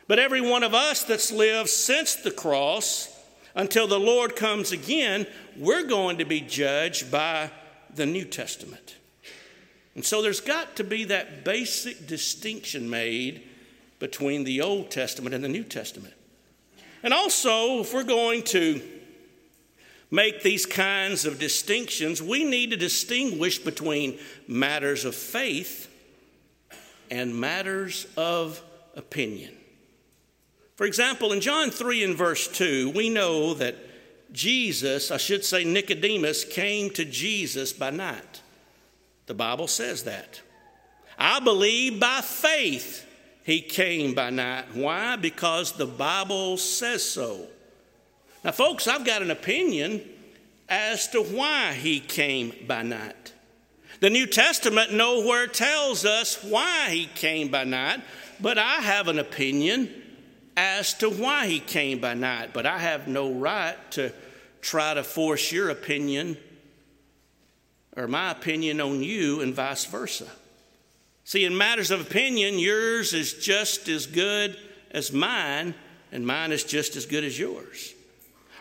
But 0.07 0.19
every 0.19 0.41
one 0.41 0.63
of 0.63 0.75
us 0.75 1.03
that's 1.03 1.33
lived 1.33 1.71
since 1.71 2.15
the 2.17 2.31
cross 2.31 3.11
until 3.55 3.87
the 3.87 4.01
Lord 4.01 4.37
comes 4.37 4.73
again, 4.73 5.27
we're 5.57 5.87
going 5.87 6.19
to 6.19 6.25
be 6.25 6.41
judged 6.41 7.11
by 7.11 7.51
the 7.95 8.07
New 8.07 8.25
Testament. 8.25 8.97
And 9.95 10.05
so 10.05 10.23
there's 10.23 10.41
got 10.41 10.77
to 10.77 10.85
be 10.85 11.05
that 11.05 11.45
basic 11.45 12.07
distinction 12.07 12.91
made 12.91 13.45
between 14.01 14.45
the 14.45 14.61
Old 14.61 14.91
Testament 14.91 15.35
and 15.35 15.45
the 15.45 15.49
New 15.49 15.63
Testament. 15.63 16.15
And 17.03 17.15
also, 17.15 17.81
if 17.81 17.95
we're 17.95 18.03
going 18.03 18.43
to 18.45 18.83
make 20.15 20.43
these 20.43 20.65
kinds 20.65 21.25
of 21.25 21.41
distinctions, 21.41 22.23
we 22.23 22.45
need 22.45 22.71
to 22.71 22.77
distinguish 22.77 23.59
between 23.59 24.17
matters 24.47 25.05
of 25.05 25.15
faith 25.15 25.91
and 27.11 27.35
matters 27.35 28.07
of 28.17 28.63
opinion. 28.95 29.53
For 30.77 30.87
example, 30.87 31.33
in 31.33 31.41
John 31.41 31.71
3 31.71 32.05
and 32.05 32.17
verse 32.17 32.47
2, 32.47 32.91
we 32.91 33.11
know 33.11 33.55
that 33.55 33.77
Jesus, 34.33 35.11
I 35.11 35.17
should 35.17 35.45
say 35.45 35.65
Nicodemus, 35.65 36.45
came 36.45 36.91
to 36.91 37.05
Jesus 37.05 37.73
by 37.73 37.91
night. 37.91 38.41
The 39.27 39.35
Bible 39.35 39.69
says 39.69 40.05
that. 40.05 40.41
I 41.19 41.41
believe 41.41 41.99
by 41.99 42.21
faith 42.21 43.05
he 43.45 43.61
came 43.61 44.15
by 44.15 44.31
night. 44.31 44.75
Why? 44.75 45.17
Because 45.17 45.73
the 45.73 45.87
Bible 45.87 46.57
says 46.57 47.05
so. 47.05 47.49
Now, 48.45 48.53
folks, 48.53 48.87
I've 48.87 49.07
got 49.07 49.23
an 49.23 49.31
opinion 49.31 50.03
as 50.69 51.09
to 51.09 51.23
why 51.23 51.73
he 51.73 51.99
came 51.99 52.53
by 52.69 52.83
night. 52.83 53.33
The 54.01 54.11
New 54.11 54.27
Testament 54.27 54.93
nowhere 54.93 55.47
tells 55.47 56.05
us 56.05 56.45
why 56.45 56.91
he 56.91 57.07
came 57.07 57.49
by 57.49 57.65
night, 57.65 58.03
but 58.39 58.59
I 58.59 58.77
have 58.77 59.09
an 59.09 59.19
opinion 59.19 59.91
as 60.59 60.93
to 60.95 61.09
why 61.09 61.47
he 61.47 61.59
came 61.59 62.01
by 62.01 62.13
night. 62.13 62.53
But 62.53 62.67
I 62.67 62.79
have 62.79 63.09
no 63.09 63.33
right 63.33 63.77
to 63.93 64.13
try 64.61 64.93
to 64.93 65.03
force 65.03 65.51
your 65.51 65.71
opinion 65.71 66.37
or 67.97 68.09
my 68.09 68.31
opinion 68.31 68.81
on 68.81 69.03
you 69.03 69.41
and 69.41 69.55
vice 69.55 69.87
versa. 69.87 70.27
See, 71.25 71.47
in 71.47 71.57
matters 71.57 71.91
of 71.91 72.01
opinion, 72.01 72.59
yours 72.59 73.15
is 73.15 73.33
just 73.33 73.89
as 73.89 74.07
good 74.07 74.59
as 74.91 75.13
mine, 75.13 75.75
and 76.13 76.27
mine 76.27 76.53
is 76.53 76.65
just 76.65 76.97
as 76.97 77.07
good 77.07 77.25
as 77.25 77.39
yours. 77.39 77.95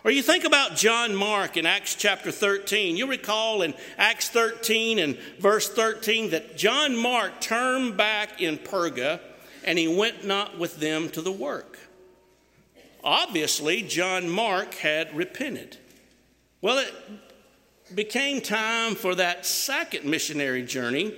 Or 0.04 0.12
you 0.12 0.22
think 0.22 0.44
about 0.44 0.76
John 0.76 1.16
Mark 1.16 1.56
in 1.56 1.66
Acts 1.66 1.96
chapter 1.96 2.30
13. 2.30 2.98
You 2.98 3.08
recall 3.08 3.62
in 3.62 3.74
Acts 3.98 4.28
13 4.28 5.00
and 5.00 5.18
verse 5.40 5.70
13 5.70 6.32
that 6.32 6.58
John 6.58 6.98
Mark 6.98 7.40
turned 7.40 7.96
back 7.96 8.42
in 8.42 8.58
Perga 8.58 9.22
and 9.64 9.80
he 9.80 9.88
went 9.88 10.26
not 10.26 10.60
with 10.60 10.82
them 10.82 11.08
to 11.12 11.22
the 11.22 11.32
work. 11.32 11.80
Obviously, 13.02 13.82
John 13.82 14.30
Mark 14.30 14.74
had 14.76 15.16
repented. 15.16 15.78
Well, 16.62 16.80
it 16.80 17.96
became 17.96 18.42
time 18.42 18.96
for 18.96 19.16
that 19.16 19.46
second 19.46 20.04
missionary 20.04 20.64
journey. 20.64 21.14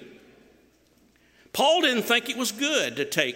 Paul 1.53 1.81
didn't 1.81 2.03
think 2.03 2.29
it 2.29 2.37
was 2.37 2.51
good 2.51 2.97
to 2.97 3.05
take 3.05 3.35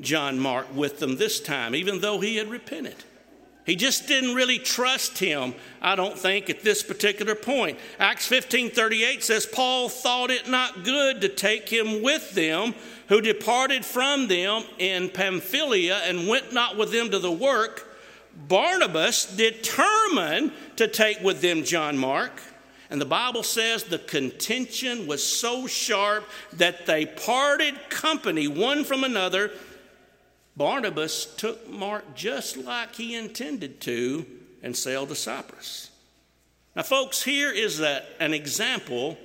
John 0.00 0.38
Mark 0.38 0.74
with 0.74 0.98
them 0.98 1.16
this 1.16 1.40
time, 1.40 1.74
even 1.74 2.00
though 2.00 2.20
he 2.20 2.36
had 2.36 2.50
repented. 2.50 2.96
He 3.64 3.76
just 3.76 4.06
didn't 4.06 4.34
really 4.34 4.58
trust 4.58 5.18
him, 5.18 5.54
I 5.80 5.96
don't 5.96 6.18
think, 6.18 6.50
at 6.50 6.62
this 6.62 6.82
particular 6.82 7.34
point. 7.34 7.78
Acts 7.98 8.26
15 8.26 8.70
38 8.70 9.24
says, 9.24 9.46
Paul 9.46 9.88
thought 9.88 10.30
it 10.30 10.48
not 10.48 10.84
good 10.84 11.22
to 11.22 11.30
take 11.30 11.68
him 11.70 12.02
with 12.02 12.32
them, 12.32 12.74
who 13.08 13.22
departed 13.22 13.84
from 13.84 14.28
them 14.28 14.64
in 14.78 15.08
Pamphylia 15.08 15.96
and 16.04 16.28
went 16.28 16.52
not 16.52 16.76
with 16.76 16.92
them 16.92 17.10
to 17.10 17.18
the 17.18 17.32
work. 17.32 17.88
Barnabas 18.48 19.34
determined 19.34 20.52
to 20.76 20.86
take 20.86 21.20
with 21.20 21.40
them 21.40 21.64
John 21.64 21.96
Mark. 21.96 22.42
And 22.90 23.00
the 23.00 23.06
Bible 23.06 23.42
says 23.42 23.84
the 23.84 23.98
contention 23.98 25.06
was 25.06 25.24
so 25.24 25.66
sharp 25.66 26.28
that 26.52 26.84
they 26.84 27.06
parted 27.06 27.88
company 27.88 28.46
one 28.46 28.84
from 28.84 29.04
another 29.04 29.52
Barnabas 30.56 31.26
took 31.36 31.68
Mark 31.68 32.14
just 32.14 32.56
like 32.56 32.94
he 32.94 33.14
intended 33.14 33.80
to 33.82 34.24
and 34.62 34.76
sailed 34.76 35.08
to 35.08 35.14
Cyprus. 35.14 35.90
Now, 36.76 36.82
folks, 36.82 37.22
here 37.22 37.50
is 37.50 37.78
that, 37.78 38.06
an 38.20 38.34
example 38.34 39.16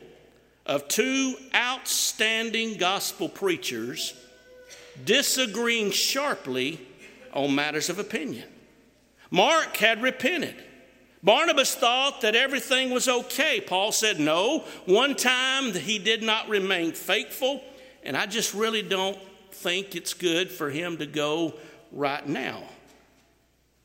of 0.65 0.87
two 0.87 1.35
outstanding 1.53 2.77
gospel 2.77 3.29
preachers 3.29 4.13
disagreeing 5.03 5.91
sharply 5.91 6.79
on 7.33 7.55
matters 7.55 7.89
of 7.89 7.99
opinion. 7.99 8.47
Mark 9.31 9.77
had 9.77 10.01
repented. 10.01 10.55
Barnabas 11.21 11.75
thought 11.75 12.21
that 12.21 12.35
everything 12.35 12.91
was 12.91 13.07
okay. 13.07 13.61
Paul 13.61 13.91
said, 13.91 14.19
No, 14.19 14.59
one 14.85 15.15
time 15.15 15.73
he 15.73 15.99
did 15.99 16.23
not 16.23 16.49
remain 16.49 16.93
faithful, 16.93 17.63
and 18.03 18.15
I 18.15 18.25
just 18.25 18.53
really 18.53 18.81
don't 18.81 19.17
think 19.59 19.95
it's 19.95 20.13
good 20.13 20.49
for 20.51 20.69
him 20.69 20.97
to 20.97 21.05
go 21.05 21.53
right 21.91 22.27
now. 22.27 22.63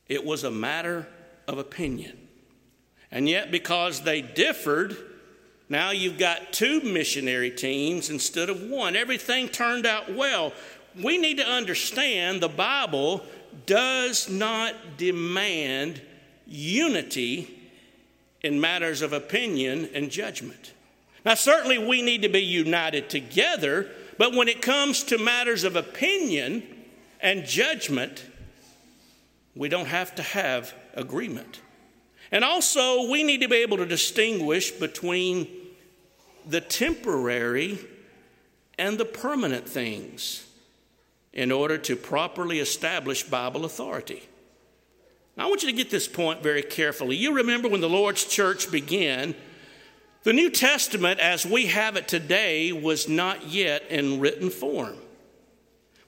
It 0.07 0.23
was 0.23 0.43
a 0.43 0.51
matter 0.51 1.07
of 1.47 1.57
opinion. 1.57 2.17
And 3.11 3.27
yet, 3.29 3.51
because 3.51 4.01
they 4.01 4.21
differed, 4.21 4.95
now 5.69 5.91
you've 5.91 6.17
got 6.17 6.53
two 6.53 6.81
missionary 6.81 7.51
teams 7.51 8.09
instead 8.09 8.49
of 8.49 8.61
one. 8.61 8.95
Everything 8.95 9.49
turned 9.49 9.85
out 9.85 10.13
well. 10.13 10.53
we 11.01 11.17
need 11.17 11.37
to 11.37 11.45
understand 11.45 12.41
the 12.41 12.47
Bible 12.47 13.25
does 13.65 14.29
not 14.29 14.73
demand 14.97 16.01
unity 16.45 17.69
in 18.41 18.61
matters 18.61 19.01
of 19.01 19.11
opinion 19.11 19.89
and 19.93 20.11
judgment. 20.11 20.73
Now, 21.25 21.33
certainly 21.33 21.79
we 21.79 22.01
need 22.01 22.21
to 22.21 22.29
be 22.29 22.43
united 22.43 23.09
together, 23.09 23.89
but 24.17 24.33
when 24.33 24.47
it 24.47 24.61
comes 24.61 25.03
to 25.03 25.17
matters 25.17 25.63
of 25.63 25.75
opinion 25.75 26.63
and 27.21 27.45
judgment, 27.45 28.25
we 29.55 29.69
don't 29.69 29.87
have 29.87 30.15
to 30.15 30.23
have 30.23 30.73
agreement. 30.93 31.61
And 32.31 32.43
also, 32.43 33.09
we 33.09 33.23
need 33.23 33.41
to 33.41 33.47
be 33.47 33.57
able 33.57 33.77
to 33.77 33.85
distinguish 33.85 34.71
between 34.71 35.47
the 36.45 36.61
temporary 36.61 37.79
and 38.77 38.97
the 38.97 39.05
permanent 39.05 39.67
things 39.67 40.45
in 41.33 41.51
order 41.51 41.77
to 41.77 41.95
properly 41.95 42.59
establish 42.59 43.23
Bible 43.23 43.65
authority. 43.65 44.23
Now, 45.37 45.45
I 45.45 45.49
want 45.49 45.63
you 45.63 45.69
to 45.69 45.75
get 45.75 45.89
this 45.89 46.07
point 46.07 46.41
very 46.41 46.63
carefully. 46.63 47.15
You 47.17 47.33
remember 47.33 47.67
when 47.67 47.81
the 47.81 47.89
Lord's 47.89 48.25
church 48.25 48.71
began, 48.71 49.35
the 50.25 50.33
New 50.33 50.49
Testament, 50.49 51.19
as 51.19 51.45
we 51.45 51.67
have 51.67 51.95
it 51.95 52.07
today, 52.07 52.71
was 52.71 53.07
not 53.07 53.47
yet 53.47 53.83
in 53.91 54.19
written 54.19 54.49
form. 54.49 54.95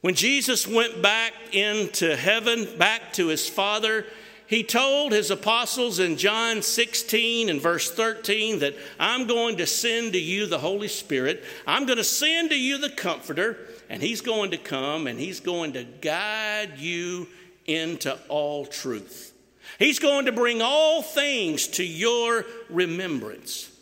When 0.01 0.15
Jesus 0.15 0.67
went 0.67 1.03
back 1.03 1.33
into 1.51 2.15
heaven, 2.15 2.67
back 2.79 3.13
to 3.13 3.27
his 3.27 3.47
Father, 3.47 4.07
he 4.47 4.63
told 4.63 5.12
his 5.12 5.29
apostles 5.29 6.00
in 6.00 6.17
John 6.17 6.63
16 6.63 7.47
and 7.47 7.62
verse 7.62 7.91
13 7.91 8.57
that 8.59 8.74
I'm 9.00 9.27
going 9.27 9.57
to 9.57 9.67
send 9.67 10.13
to 10.13 10.19
you 10.19 10.47
the 10.47 10.57
Holy 10.57 10.88
Spirit. 10.88 11.43
I'm 11.67 11.86
going 11.86 11.97
to 11.97 12.03
send 12.03 12.50
to 12.50 12.59
you 12.59 12.79
the 12.79 12.89
Comforter, 12.89 13.67
and 13.88 14.01
he's 14.01 14.21
going 14.21 14.50
to 14.50 14.57
come 14.57 15.05
and 15.05 15.19
he's 15.19 15.41
going 15.41 15.74
to 15.74 15.83
guide 15.83 16.79
you 16.79 17.27
into 17.67 18.17
all 18.29 18.65
truth. 18.65 19.31
He's 19.77 20.00
going 20.00 20.25
to 20.25 20.31
bring 20.31 20.63
all 20.63 21.03
things 21.03 21.67
to 21.67 21.83
your 21.83 22.45
remembrance. 22.67 23.76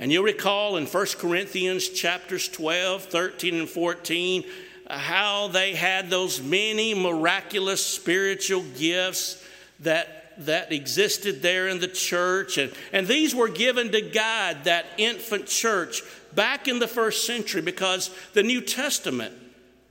And 0.00 0.10
you'll 0.10 0.24
recall 0.24 0.78
in 0.78 0.86
1 0.86 1.06
Corinthians 1.18 1.90
chapters 1.90 2.48
12, 2.48 3.04
13, 3.04 3.54
and 3.54 3.68
14 3.68 4.44
uh, 4.86 4.98
how 4.98 5.48
they 5.48 5.74
had 5.74 6.08
those 6.08 6.42
many 6.42 6.94
miraculous 6.94 7.84
spiritual 7.84 8.64
gifts 8.76 9.46
that 9.80 10.16
that 10.38 10.72
existed 10.72 11.42
there 11.42 11.68
in 11.68 11.80
the 11.80 11.88
church. 11.88 12.56
And, 12.56 12.72
and 12.94 13.06
these 13.06 13.34
were 13.34 13.48
given 13.48 13.92
to 13.92 14.00
guide 14.00 14.64
that 14.64 14.86
infant 14.96 15.46
church 15.46 16.02
back 16.34 16.66
in 16.66 16.78
the 16.78 16.88
first 16.88 17.26
century 17.26 17.60
because 17.60 18.10
the 18.32 18.42
New 18.42 18.62
Testament 18.62 19.34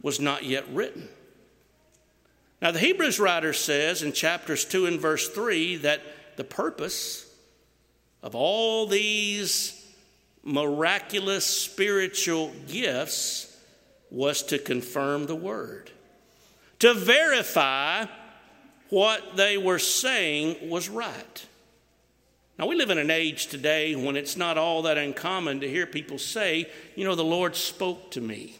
was 0.01 0.19
not 0.19 0.43
yet 0.43 0.65
written. 0.73 1.07
Now, 2.63 2.71
the 2.71 2.79
Hebrews 2.79 3.19
writer 3.19 3.53
says 3.53 4.01
in 4.01 4.11
chapters 4.11 4.65
2 4.65 4.87
and 4.87 4.99
verse 4.99 5.29
3 5.29 5.77
that 5.77 6.01
the 6.35 6.43
purpose 6.43 7.31
of 8.23 8.33
all 8.33 8.87
these 8.87 9.78
miraculous 10.43 11.45
spiritual 11.45 12.51
gifts 12.67 13.57
was 14.11 14.43
to 14.43 14.57
confirm 14.57 15.25
the 15.25 15.35
word, 15.35 15.91
to 16.79 16.93
verify 16.93 18.05
what 18.89 19.37
they 19.37 19.57
were 19.57 19.79
saying 19.79 20.69
was 20.69 20.89
right. 20.89 21.45
Now, 22.57 22.67
we 22.67 22.75
live 22.75 22.89
in 22.89 22.97
an 22.97 23.11
age 23.11 23.47
today 23.47 23.95
when 23.95 24.17
it's 24.17 24.35
not 24.35 24.57
all 24.57 24.81
that 24.81 24.97
uncommon 24.97 25.61
to 25.61 25.69
hear 25.69 25.85
people 25.85 26.17
say, 26.17 26.69
you 26.95 27.05
know, 27.05 27.15
the 27.15 27.23
Lord 27.23 27.55
spoke 27.55 28.11
to 28.11 28.21
me. 28.21 28.57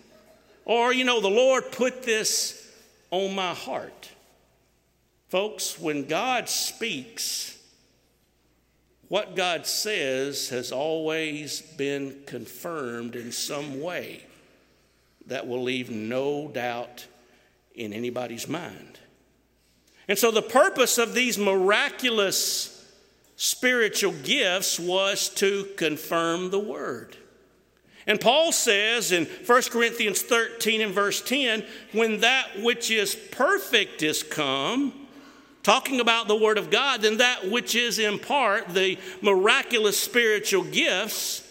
Or, 0.63 0.93
you 0.93 1.03
know, 1.03 1.19
the 1.19 1.27
Lord 1.27 1.71
put 1.71 2.03
this 2.03 2.71
on 3.12 3.36
my 3.36 3.53
heart. 3.53 4.09
Folks, 5.27 5.77
when 5.77 6.05
God 6.05 6.48
speaks, 6.48 7.59
what 9.10 9.36
God 9.36 9.66
says 9.66 10.50
has 10.50 10.72
always 10.72 11.62
been 11.62 12.16
confirmed 12.25 13.16
in 13.16 13.31
some 13.31 13.81
way 13.81 14.24
that 15.25 15.48
will 15.48 15.62
leave 15.62 15.90
no 15.90 16.48
doubt 16.48 17.05
in 17.75 17.92
anybody's 17.92 18.48
mind. 18.48 19.00
And 20.07 20.18
so, 20.18 20.31
the 20.31 20.42
purpose 20.42 20.98
of 20.98 21.14
these 21.14 21.38
miraculous 21.38 22.75
spiritual 23.36 24.14
gifts 24.24 24.79
was 24.79 25.29
to 25.29 25.68
confirm 25.77 26.50
the 26.50 26.60
word. 26.60 27.16
And 28.05 28.20
Paul 28.20 28.51
says 28.51 29.12
in 29.12 29.25
1 29.25 29.62
Corinthians 29.70 30.24
13 30.24 30.81
and 30.81 30.94
verse 30.94 31.22
10 31.22 31.64
when 31.92 32.22
that 32.22 32.62
which 32.62 32.90
is 32.90 33.16
perfect 33.16 34.01
is 34.01 34.24
come, 34.24 35.07
talking 35.63 36.00
about 36.00 36.27
the 36.27 36.35
Word 36.35 36.57
of 36.57 36.69
God, 36.69 37.01
then 37.01 37.17
that 37.17 37.50
which 37.50 37.75
is 37.75 38.00
in 38.00 38.19
part, 38.19 38.69
the 38.69 38.98
miraculous 39.22 40.00
spiritual 40.00 40.63
gifts, 40.63 41.45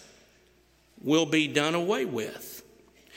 will 1.01 1.25
be 1.25 1.47
done 1.47 1.75
away 1.75 2.05
with. 2.05 2.61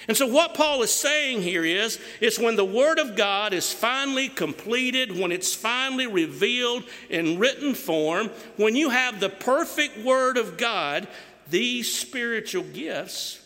And 0.09 0.17
so, 0.17 0.27
what 0.27 0.55
Paul 0.55 0.83
is 0.83 0.93
saying 0.93 1.43
here 1.43 1.65
is, 1.65 2.01
it's 2.21 2.39
when 2.39 2.57
the 2.57 2.65
Word 2.65 2.99
of 2.99 3.17
God 3.17 3.53
is 3.53 3.73
finally 3.73 4.29
completed, 4.29 5.17
when 5.17 5.31
it's 5.31 5.55
finally 5.55 6.09
revealed 6.09 6.85
in 7.09 7.39
written 7.39 7.75
form, 7.75 8.29
when 8.57 8.75
you 8.75 8.91
have 8.91 9.21
the 9.21 9.29
perfect 9.29 9.99
Word 9.99 10.37
of 10.37 10.57
God, 10.57 11.07
these 11.49 11.93
spiritual 11.93 12.65
gifts 12.65 13.39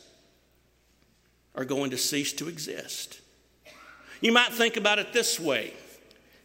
are 1.54 1.64
going 1.64 1.90
to 1.90 1.98
cease 1.98 2.32
to 2.34 2.48
exist. 2.48 3.20
You 4.20 4.32
might 4.32 4.52
think 4.52 4.76
about 4.76 4.98
it 4.98 5.12
this 5.12 5.38
way 5.38 5.74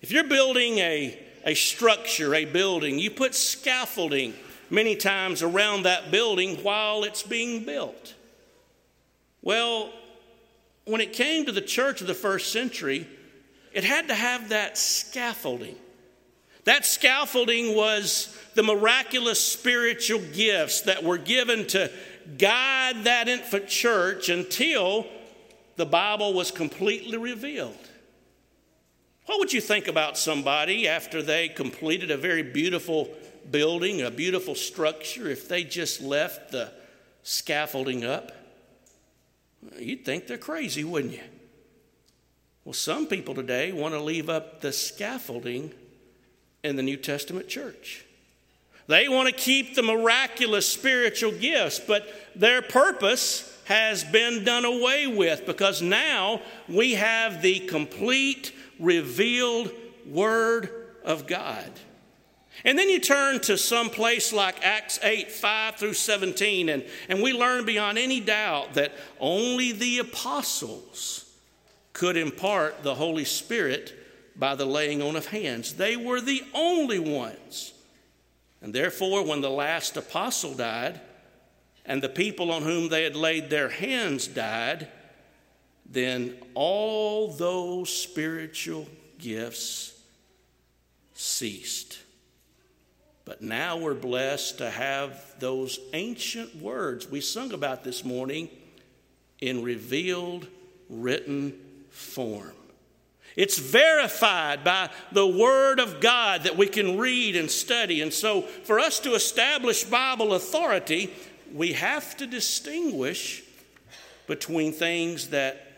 if 0.01 0.11
you're 0.11 0.23
building 0.23 0.79
a, 0.79 1.17
a 1.45 1.53
structure, 1.53 2.33
a 2.35 2.45
building, 2.45 2.99
you 2.99 3.11
put 3.11 3.35
scaffolding 3.35 4.33
many 4.69 4.95
times 4.95 5.43
around 5.43 5.83
that 5.83 6.11
building 6.11 6.57
while 6.57 7.03
it's 7.03 7.23
being 7.23 7.65
built. 7.65 8.15
Well, 9.41 9.93
when 10.85 11.01
it 11.01 11.13
came 11.13 11.45
to 11.45 11.51
the 11.51 11.61
church 11.61 12.01
of 12.01 12.07
the 12.07 12.13
first 12.13 12.51
century, 12.51 13.07
it 13.73 13.83
had 13.83 14.07
to 14.07 14.15
have 14.15 14.49
that 14.49 14.77
scaffolding. 14.77 15.75
That 16.63 16.85
scaffolding 16.85 17.75
was 17.75 18.37
the 18.55 18.63
miraculous 18.63 19.39
spiritual 19.39 20.21
gifts 20.33 20.81
that 20.81 21.03
were 21.03 21.17
given 21.17 21.67
to 21.67 21.91
guide 22.37 23.03
that 23.05 23.27
infant 23.27 23.67
church 23.67 24.29
until 24.29 25.07
the 25.75 25.85
Bible 25.85 26.33
was 26.33 26.51
completely 26.51 27.17
revealed. 27.17 27.77
What 29.25 29.39
would 29.39 29.53
you 29.53 29.61
think 29.61 29.87
about 29.87 30.17
somebody 30.17 30.87
after 30.87 31.21
they 31.21 31.49
completed 31.49 32.11
a 32.11 32.17
very 32.17 32.43
beautiful 32.43 33.09
building, 33.49 34.01
a 34.01 34.11
beautiful 34.11 34.55
structure, 34.55 35.29
if 35.29 35.47
they 35.47 35.63
just 35.63 36.01
left 36.01 36.51
the 36.51 36.71
scaffolding 37.23 38.03
up? 38.03 38.31
You'd 39.77 40.03
think 40.03 40.27
they're 40.27 40.37
crazy, 40.37 40.83
wouldn't 40.83 41.13
you? 41.13 41.23
Well, 42.65 42.73
some 42.73 43.07
people 43.07 43.33
today 43.33 43.71
want 43.71 43.93
to 43.93 44.01
leave 44.01 44.29
up 44.29 44.61
the 44.61 44.71
scaffolding 44.71 45.71
in 46.63 46.75
the 46.75 46.83
New 46.83 46.97
Testament 46.97 47.47
church. 47.47 48.05
They 48.87 49.07
want 49.07 49.29
to 49.29 49.33
keep 49.33 49.75
the 49.75 49.83
miraculous 49.83 50.67
spiritual 50.67 51.31
gifts, 51.31 51.79
but 51.79 52.07
their 52.35 52.61
purpose 52.61 53.47
has 53.65 54.03
been 54.03 54.43
done 54.43 54.65
away 54.65 55.07
with 55.07 55.45
because 55.45 55.81
now 55.81 56.41
we 56.67 56.95
have 56.95 57.41
the 57.41 57.59
complete 57.61 58.51
revealed 58.81 59.71
Word 60.05 60.69
of 61.03 61.27
God. 61.27 61.71
And 62.65 62.77
then 62.77 62.89
you 62.89 62.99
turn 62.99 63.39
to 63.41 63.57
some 63.57 63.89
place 63.89 64.33
like 64.33 64.63
Acts 64.63 64.99
8, 65.01 65.31
5 65.31 65.75
through 65.77 65.93
17, 65.93 66.69
and, 66.69 66.85
and 67.07 67.21
we 67.21 67.33
learn 67.33 67.65
beyond 67.65 67.97
any 67.97 68.19
doubt 68.19 68.73
that 68.73 68.93
only 69.19 69.71
the 69.71 69.99
apostles 69.99 71.25
could 71.93 72.17
impart 72.17 72.83
the 72.83 72.95
Holy 72.95 73.25
Spirit 73.25 73.97
by 74.35 74.55
the 74.55 74.65
laying 74.65 75.01
on 75.01 75.15
of 75.15 75.27
hands. 75.27 75.73
They 75.73 75.95
were 75.95 76.21
the 76.21 76.43
only 76.53 76.99
ones. 76.99 77.73
And 78.61 78.73
therefore, 78.73 79.25
when 79.25 79.41
the 79.41 79.49
last 79.49 79.97
apostle 79.97 80.53
died, 80.53 81.01
and 81.85 82.01
the 82.01 82.09
people 82.09 82.51
on 82.51 82.61
whom 82.61 82.89
they 82.89 83.03
had 83.03 83.15
laid 83.15 83.49
their 83.49 83.69
hands 83.69 84.27
died, 84.27 84.87
then 85.91 86.37
all 86.53 87.33
those 87.33 87.89
spiritual 87.89 88.87
gifts 89.19 89.93
ceased. 91.13 91.99
But 93.25 93.41
now 93.41 93.77
we're 93.77 93.93
blessed 93.93 94.59
to 94.59 94.69
have 94.69 95.35
those 95.39 95.79
ancient 95.93 96.55
words 96.55 97.09
we 97.09 97.21
sung 97.21 97.51
about 97.53 97.83
this 97.83 98.05
morning 98.05 98.49
in 99.39 99.63
revealed 99.63 100.47
written 100.89 101.53
form. 101.89 102.53
It's 103.35 103.59
verified 103.59 104.63
by 104.63 104.89
the 105.11 105.27
Word 105.27 105.79
of 105.79 106.01
God 106.01 106.43
that 106.43 106.57
we 106.57 106.67
can 106.67 106.97
read 106.97 107.35
and 107.35 107.49
study. 107.49 108.01
And 108.01 108.13
so, 108.13 108.41
for 108.41 108.79
us 108.79 108.99
to 109.01 109.13
establish 109.13 109.85
Bible 109.85 110.33
authority, 110.33 111.13
we 111.53 111.73
have 111.73 112.17
to 112.17 112.27
distinguish 112.27 113.43
between 114.27 114.73
things 114.73 115.29
that 115.29 115.70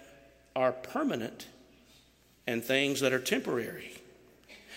are 0.56 0.72
permanent 0.72 1.48
and 2.48 2.64
things 2.64 3.00
that 3.00 3.14
are 3.14 3.20
temporary. 3.20 3.94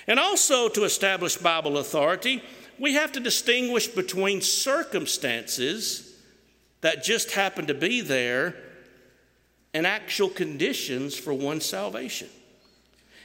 And 0.07 0.21
also, 0.21 0.69
to 0.69 0.85
establish 0.85 1.37
Bible 1.37 1.79
authority, 1.79 2.43
we 2.79 2.95
have 2.95 3.13
to 3.13 3.21
distinguish 3.21 3.89
between 3.89 4.41
circumstances 4.41 6.15
that 6.83 7.03
just 7.03 7.33
happen 7.33 7.67
to 7.67 7.75
be 7.75 8.01
there 8.01 8.55
and 9.75 9.87
actual 9.87 10.29
conditions 10.29 11.17
for 11.17 11.35
one's 11.35 11.65
salvation. 11.65 12.29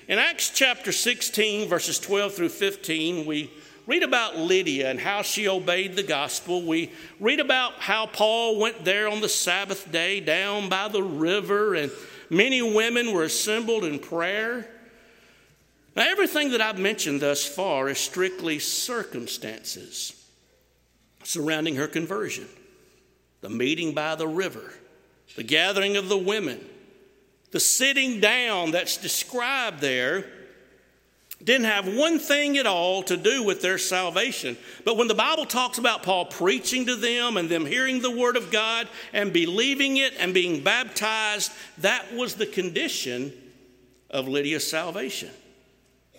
In 0.08 0.18
Acts 0.18 0.50
chapter 0.50 0.92
16, 0.92 1.70
verses 1.70 2.00
12 2.00 2.34
through 2.34 2.50
15, 2.50 3.26
we 3.26 3.52
read 3.86 4.04
about 4.04 4.38
Lydia 4.38 4.90
and 4.90 5.00
how 5.00 5.22
she 5.22 5.48
obeyed 5.48 5.96
the 5.96 6.04
gospel. 6.04 6.62
We 6.64 6.92
read 7.20 7.40
about 7.40 7.74
how 7.74 8.08
Paul 8.08 8.60
went 8.60 8.84
there 8.84 9.08
on 9.08 9.22
the 9.22 9.30
Sabbath 9.30 9.92
day 9.92 10.20
down 10.20 10.70
by 10.70 10.88
the 10.88 11.04
river, 11.04 11.76
and 11.76 11.92
many 12.32 12.62
women 12.62 13.14
were 13.14 13.24
assembled 13.24 13.84
in 13.84 14.00
prayer. 14.00 14.68
Now, 15.96 16.10
everything 16.10 16.52
that 16.52 16.62
I've 16.62 16.80
mentioned 16.80 17.22
thus 17.22 17.46
far 17.46 17.90
is 17.90 18.00
strictly 18.00 18.58
circumstances 18.58 20.16
surrounding 21.24 21.76
her 21.76 21.88
conversion 21.88 22.48
the 23.42 23.50
meeting 23.50 23.94
by 23.96 24.14
the 24.14 24.28
river, 24.28 24.72
the 25.36 25.44
gathering 25.44 25.98
of 25.98 26.10
the 26.10 26.18
women, 26.18 26.64
the 27.50 27.60
sitting 27.60 28.20
down 28.20 28.70
that's 28.70 28.98
described 28.98 29.82
there 29.82 30.26
didn't 31.44 31.66
have 31.66 31.88
one 31.88 32.20
thing 32.20 32.58
at 32.58 32.68
all 32.68 33.04
to 33.04 33.18
do 33.18 33.44
with 33.44 33.62
their 33.62 33.78
salvation. 33.78 34.58
But 34.86 34.98
when 34.98 35.08
the 35.08 35.16
Bible 35.16 35.46
talks 35.46 35.78
about 35.78 36.04
Paul 36.04 36.26
preaching 36.26 36.86
to 36.86 36.96
them 36.96 37.38
and 37.38 37.50
them 37.50 37.66
hearing 37.66 38.02
the 38.02 38.16
word 38.16 38.38
of 38.38 38.52
God 38.52 38.88
and 39.14 39.34
believing 39.34 39.98
it 39.98 40.14
and 40.20 40.34
being 40.34 40.64
baptized, 40.64 41.52
that 41.80 42.14
was 42.14 42.36
the 42.36 42.46
condition 42.46 43.34
of 44.10 44.28
Lydia's 44.28 44.70
salvation. 44.70 45.32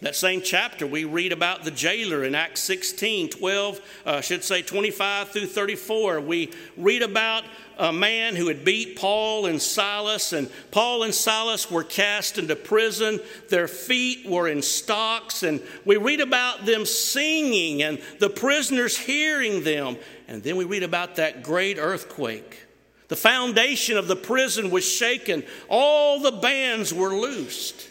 That 0.02 0.16
same 0.16 0.42
chapter, 0.42 0.84
we 0.84 1.04
read 1.04 1.30
about 1.30 1.62
the 1.62 1.70
jailer 1.70 2.24
in 2.24 2.34
Acts 2.34 2.60
16, 2.62 3.28
12, 3.30 3.80
uh, 4.04 4.20
should 4.20 4.42
say 4.42 4.60
25 4.60 5.28
through 5.28 5.46
34. 5.46 6.20
We 6.20 6.50
read 6.76 7.02
about 7.02 7.44
a 7.78 7.92
man 7.92 8.34
who 8.34 8.48
had 8.48 8.64
beat 8.64 8.98
Paul 8.98 9.46
and 9.46 9.62
Silas, 9.62 10.32
and 10.32 10.50
Paul 10.72 11.04
and 11.04 11.14
Silas 11.14 11.70
were 11.70 11.84
cast 11.84 12.36
into 12.36 12.56
prison. 12.56 13.20
Their 13.48 13.68
feet 13.68 14.26
were 14.26 14.48
in 14.48 14.60
stocks, 14.60 15.44
and 15.44 15.62
we 15.84 15.98
read 15.98 16.20
about 16.20 16.66
them 16.66 16.84
singing 16.84 17.84
and 17.84 18.02
the 18.18 18.28
prisoners 18.28 18.98
hearing 18.98 19.62
them. 19.62 19.96
And 20.26 20.42
then 20.42 20.56
we 20.56 20.64
read 20.64 20.82
about 20.82 21.14
that 21.16 21.44
great 21.44 21.78
earthquake. 21.78 22.66
The 23.06 23.14
foundation 23.14 23.96
of 23.96 24.08
the 24.08 24.16
prison 24.16 24.72
was 24.72 24.84
shaken, 24.84 25.44
all 25.68 26.18
the 26.18 26.32
bands 26.32 26.92
were 26.92 27.14
loosed. 27.14 27.90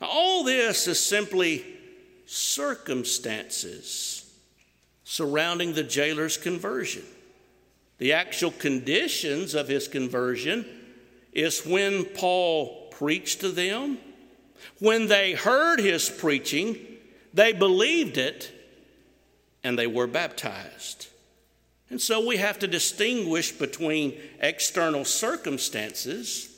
Now, 0.00 0.08
all 0.08 0.44
this 0.44 0.86
is 0.86 0.98
simply 0.98 1.64
circumstances 2.26 4.16
surrounding 5.04 5.74
the 5.74 5.82
jailer's 5.82 6.36
conversion. 6.36 7.02
The 7.98 8.12
actual 8.12 8.52
conditions 8.52 9.54
of 9.54 9.68
his 9.68 9.88
conversion 9.88 10.64
is 11.32 11.66
when 11.66 12.04
Paul 12.04 12.88
preached 12.92 13.40
to 13.40 13.50
them. 13.50 13.98
When 14.78 15.08
they 15.08 15.32
heard 15.32 15.80
his 15.80 16.08
preaching, 16.08 16.78
they 17.34 17.52
believed 17.52 18.18
it 18.18 18.52
and 19.62 19.78
they 19.78 19.86
were 19.86 20.06
baptized. 20.06 21.08
And 21.90 22.00
so 22.00 22.24
we 22.24 22.36
have 22.36 22.58
to 22.60 22.68
distinguish 22.68 23.52
between 23.52 24.18
external 24.40 25.04
circumstances 25.04 26.56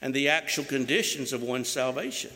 and 0.00 0.14
the 0.14 0.30
actual 0.30 0.64
conditions 0.64 1.32
of 1.32 1.42
one's 1.42 1.68
salvation. 1.68 2.30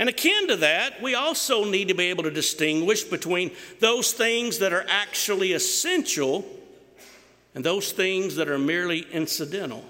And 0.00 0.08
akin 0.08 0.48
to 0.48 0.56
that, 0.56 1.02
we 1.02 1.14
also 1.14 1.66
need 1.66 1.88
to 1.88 1.94
be 1.94 2.06
able 2.06 2.22
to 2.22 2.30
distinguish 2.30 3.04
between 3.04 3.50
those 3.80 4.14
things 4.14 4.60
that 4.60 4.72
are 4.72 4.86
actually 4.88 5.52
essential 5.52 6.42
and 7.54 7.62
those 7.62 7.92
things 7.92 8.36
that 8.36 8.48
are 8.48 8.58
merely 8.58 9.00
incidental. 9.12 9.84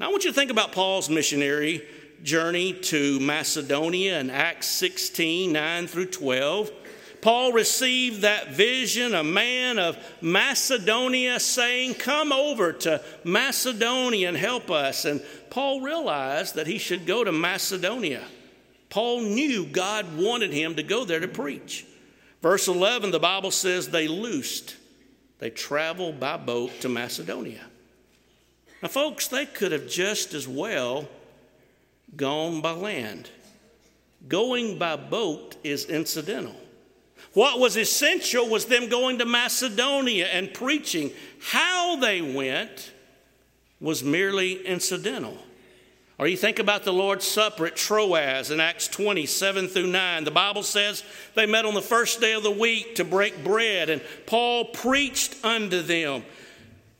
Now, 0.00 0.08
I 0.08 0.10
want 0.10 0.24
you 0.24 0.30
to 0.30 0.34
think 0.34 0.50
about 0.50 0.72
Paul's 0.72 1.10
missionary 1.10 1.86
journey 2.22 2.72
to 2.72 3.20
Macedonia 3.20 4.18
in 4.18 4.30
Acts 4.30 4.68
16 4.68 5.52
9 5.52 5.86
through 5.88 6.06
12. 6.06 6.70
Paul 7.20 7.52
received 7.52 8.22
that 8.22 8.52
vision, 8.52 9.14
a 9.14 9.22
man 9.22 9.78
of 9.78 9.98
Macedonia 10.22 11.38
saying, 11.38 11.96
Come 11.96 12.32
over 12.32 12.72
to 12.72 13.02
Macedonia 13.24 14.28
and 14.28 14.38
help 14.38 14.70
us. 14.70 15.04
And 15.04 15.22
Paul 15.50 15.82
realized 15.82 16.54
that 16.54 16.66
he 16.66 16.78
should 16.78 17.04
go 17.04 17.24
to 17.24 17.30
Macedonia. 17.30 18.22
Paul 18.92 19.22
knew 19.22 19.64
God 19.64 20.18
wanted 20.18 20.52
him 20.52 20.74
to 20.74 20.82
go 20.82 21.06
there 21.06 21.20
to 21.20 21.28
preach. 21.28 21.86
Verse 22.42 22.68
11, 22.68 23.10
the 23.10 23.18
Bible 23.18 23.50
says 23.50 23.88
they 23.88 24.06
loosed 24.06 24.76
they 25.38 25.48
traveled 25.50 26.20
by 26.20 26.36
boat 26.36 26.70
to 26.82 26.88
Macedonia. 26.88 27.64
Now, 28.80 28.88
folks, 28.88 29.26
they 29.26 29.44
could 29.44 29.72
have 29.72 29.88
just 29.88 30.34
as 30.34 30.46
well 30.46 31.08
gone 32.14 32.60
by 32.60 32.70
land. 32.70 33.28
Going 34.28 34.78
by 34.78 34.94
boat 34.94 35.56
is 35.64 35.86
incidental. 35.86 36.54
What 37.32 37.58
was 37.58 37.76
essential 37.76 38.48
was 38.48 38.66
them 38.66 38.88
going 38.88 39.18
to 39.18 39.24
Macedonia 39.24 40.26
and 40.26 40.54
preaching. 40.54 41.10
How 41.40 41.96
they 41.96 42.20
went 42.20 42.92
was 43.80 44.04
merely 44.04 44.64
incidental. 44.64 45.38
Or 46.22 46.28
you 46.28 46.36
think 46.36 46.60
about 46.60 46.84
the 46.84 46.92
Lord's 46.92 47.26
Supper 47.26 47.66
at 47.66 47.74
Troas 47.74 48.52
in 48.52 48.60
Acts 48.60 48.86
20, 48.86 49.26
7 49.26 49.66
through 49.66 49.88
9. 49.88 50.22
The 50.22 50.30
Bible 50.30 50.62
says 50.62 51.02
they 51.34 51.46
met 51.46 51.64
on 51.64 51.74
the 51.74 51.82
first 51.82 52.20
day 52.20 52.34
of 52.34 52.44
the 52.44 52.50
week 52.52 52.94
to 52.94 53.04
break 53.04 53.42
bread, 53.42 53.90
and 53.90 54.00
Paul 54.26 54.66
preached 54.66 55.34
unto 55.44 55.82
them. 55.82 56.22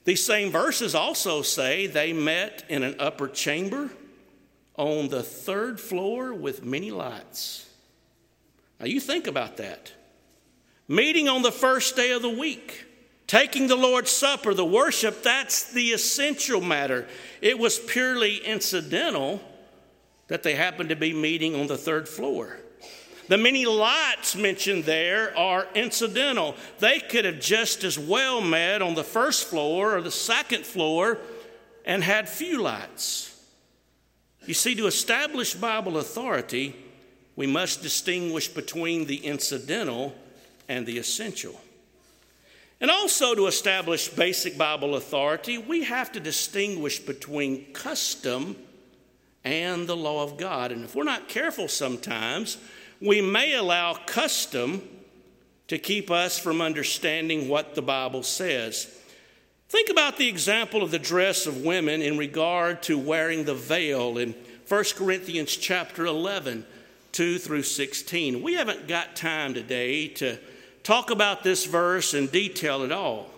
These 0.03 0.27
same 0.27 0.51
verses 0.51 0.97
also 0.97 1.43
say 1.43 1.87
they 1.87 2.13
met 2.13 2.65
in 2.69 2.83
an 2.83 2.97
upper 2.99 3.29
chamber 3.29 3.91
on 4.77 5.07
the 5.07 5.23
third 5.23 5.79
floor 5.79 6.35
with 6.35 6.65
many 6.65 6.91
lights. 6.91 7.71
Now 8.81 8.87
you 8.87 8.99
think 8.99 9.29
about 9.29 9.59
that. 9.59 9.93
Meeting 10.89 11.29
on 11.29 11.43
the 11.43 11.53
first 11.53 11.95
day 11.95 12.11
of 12.11 12.23
the 12.23 12.29
week 12.29 12.87
Taking 13.33 13.67
the 13.67 13.77
Lord's 13.77 14.11
Supper, 14.11 14.53
the 14.53 14.63
worship, 14.63 15.23
that's 15.23 15.73
the 15.73 15.93
essential 15.93 16.61
matter. 16.61 17.09
It 17.41 17.59
was 17.59 17.79
purely 17.79 18.37
incidental 18.37 19.41
that 20.29 20.43
they 20.43 20.55
happened 20.55 20.91
to 20.91 20.97
be 20.97 21.15
meeting 21.15 21.55
on 21.59 21.67
the 21.67 21.79
third 21.79 22.11
floor. 22.11 22.59
The 23.29 23.39
many 23.39 23.65
lights 23.65 24.37
mentioned 24.37 24.85
there 24.85 25.35
are 25.35 25.67
incidental. 25.75 26.57
They 26.79 27.01
could 27.01 27.25
have 27.25 27.41
just 27.41 27.85
as 27.85 27.99
well 27.99 28.43
met 28.43 28.83
on 28.83 28.95
the 28.95 29.03
first 29.03 29.49
floor 29.49 29.97
or 29.97 30.03
the 30.03 30.11
second 30.11 30.67
floor 30.67 31.17
and 31.87 32.05
had 32.05 32.29
few 32.29 32.61
lights. 32.61 33.35
You 34.45 34.53
see, 34.53 34.75
to 34.75 34.87
establish 34.87 35.55
Bible 35.55 35.97
authority, 35.97 36.77
we 37.35 37.47
must 37.47 37.81
distinguish 37.81 38.49
between 38.49 39.07
the 39.07 39.25
incidental 39.25 40.15
and 40.69 40.85
the 40.85 40.99
essential. 40.99 41.59
And 42.83 42.91
also, 42.91 43.37
to 43.37 43.47
establish 43.47 44.09
basic 44.09 44.59
Bible 44.59 44.97
authority, 44.97 45.57
we 45.57 45.85
have 45.85 46.11
to 46.13 46.21
distinguish 46.21 46.99
between 46.99 47.73
custom 47.73 48.57
and 49.45 49.87
the 49.87 49.97
law 49.97 50.25
of 50.25 50.37
God. 50.37 50.73
And 50.73 50.83
if 50.83 50.97
we're 50.97 51.05
not 51.05 51.29
careful 51.29 51.69
sometimes, 51.69 52.59
we 53.01 53.21
may 53.21 53.55
allow 53.55 53.95
custom 53.95 54.83
to 55.69 55.79
keep 55.79 56.11
us 56.11 56.41
from 56.41 56.61
understanding 56.61 57.49
what 57.49 57.77
the 57.77 57.83
Bible 57.83 58.25
says. 58.25 58.93
Think 59.69 59.89
about 59.89 60.17
the 60.17 60.29
example 60.29 60.83
of 60.83 60.91
the 60.91 60.99
dress 60.99 61.47
of 61.47 61.65
women 61.65 62.03
in 62.03 62.19
regard 62.19 62.83
to 62.83 62.99
wearing 62.99 63.45
the 63.45 63.55
veil 63.55 64.19
in 64.19 64.35
1 64.67 64.85
Corinthians 64.97 65.57
chapter 65.57 66.05
11, 66.05 66.67
2 67.13 67.39
through 67.39 67.63
16. 67.63 68.43
We 68.43 68.55
haven't 68.55 68.89
got 68.89 69.15
time 69.15 69.55
today 69.55 70.09
to 70.09 70.41
talk 70.83 71.11
about 71.11 71.43
this 71.43 71.65
verse 71.65 72.15
in 72.15 72.27
detail 72.27 72.83
at 72.83 72.93
all. 72.93 73.29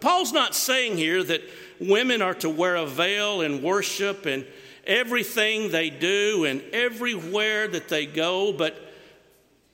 Paul's 0.00 0.32
not 0.32 0.54
saying 0.54 0.96
here 0.96 1.22
that 1.22 1.42
women 1.80 2.22
are 2.22 2.34
to 2.34 2.48
wear 2.48 2.76
a 2.76 2.86
veil 2.86 3.40
in 3.40 3.62
worship 3.62 4.24
and 4.26 4.46
everything 4.86 5.70
they 5.70 5.90
do 5.90 6.44
and 6.44 6.62
everywhere 6.72 7.66
that 7.68 7.88
they 7.88 8.06
go, 8.06 8.52
but 8.52 8.76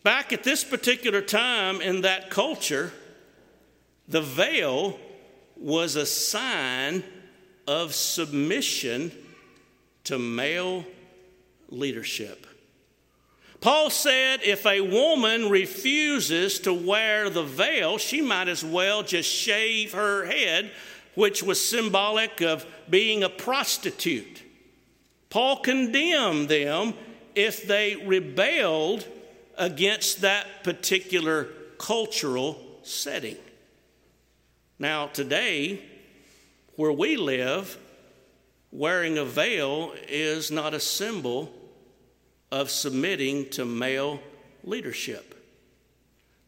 back 0.03 0.33
at 0.33 0.43
this 0.43 0.65
particular 0.65 1.21
time 1.21 1.81
in 1.81 2.03
that 2.03 2.31
culture, 2.31 2.93
the 4.09 4.23
veil 4.23 4.99
was 5.57 5.97
a 5.97 6.07
sign 6.07 7.03
of 7.67 7.95
submission 7.95 9.11
to 10.05 10.19
male 10.19 10.85
leadership. 11.69 12.47
Paul 13.61 13.91
said 13.91 14.41
if 14.43 14.67
a 14.67 14.81
woman 14.81 15.49
refuses 15.49 16.61
to 16.61 16.73
wear 16.73 17.31
the 17.31 17.43
veil, 17.43 17.99
she 17.99 18.21
might 18.21 18.49
as 18.49 18.65
well 18.65 19.03
just 19.03 19.31
shave 19.31 19.93
her 19.93 20.27
head, 20.27 20.71
which 21.15 21.43
was 21.43 21.65
symbolic 21.65 22.41
of 22.41 22.67
being 22.89 23.23
a 23.23 23.29
prostitute. 23.29 24.43
Paul 25.31 25.57
condemned 25.57 26.49
them 26.49 26.95
if 27.35 27.67
they 27.67 27.97
rebelled 27.97 29.07
against 29.57 30.21
that 30.21 30.63
particular 30.63 31.49
cultural 31.79 32.61
setting. 32.83 33.37
Now, 34.79 35.07
today, 35.07 35.83
where 36.77 36.93
we 36.93 37.17
live, 37.17 37.79
wearing 38.71 39.17
a 39.17 39.25
veil 39.25 39.95
is 40.09 40.51
not 40.51 40.75
a 40.75 40.81
symbol 40.81 41.53
of 42.51 42.71
submitting 42.71 43.49
to 43.51 43.65
male 43.65 44.21
leadership. 44.63 45.35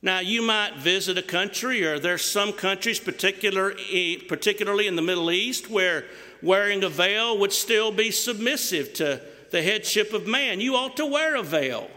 Now, 0.01 0.21
you 0.21 0.43
might 0.43 0.77
visit 0.77 1.19
a 1.19 1.23
country, 1.23 1.85
or 1.85 1.99
there's 1.99 2.25
some 2.25 2.53
countries, 2.53 3.01
particular, 3.01 3.75
eh, 3.91 4.17
particularly 4.29 4.87
in 4.87 4.95
the 4.95 5.03
Middle 5.03 5.31
East, 5.31 5.69
where 5.69 6.05
wearing 6.41 6.85
a 6.85 6.89
veil 6.89 7.37
would 7.39 7.53
still 7.53 7.91
be 7.91 8.13
submissive 8.13 8.95
to 8.95 9.21
the 9.51 9.63
headship 9.63 10.13
of 10.13 10.27
man. 10.27 10.61
You 10.61 10.77
ought 10.77 10.97
to 10.99 11.07
wear 11.07 11.35
a 11.35 11.43
veil 11.43 11.91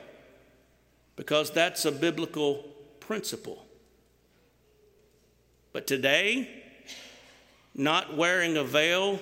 because 1.16 1.52
that's 1.52 1.86
a 1.86 1.92
biblical 1.92 2.66
principle. 3.00 3.66
But 5.74 5.86
today, 5.86 6.50
not 7.76 8.18
wearing 8.18 8.58
a 8.58 8.64
veil 8.64 9.20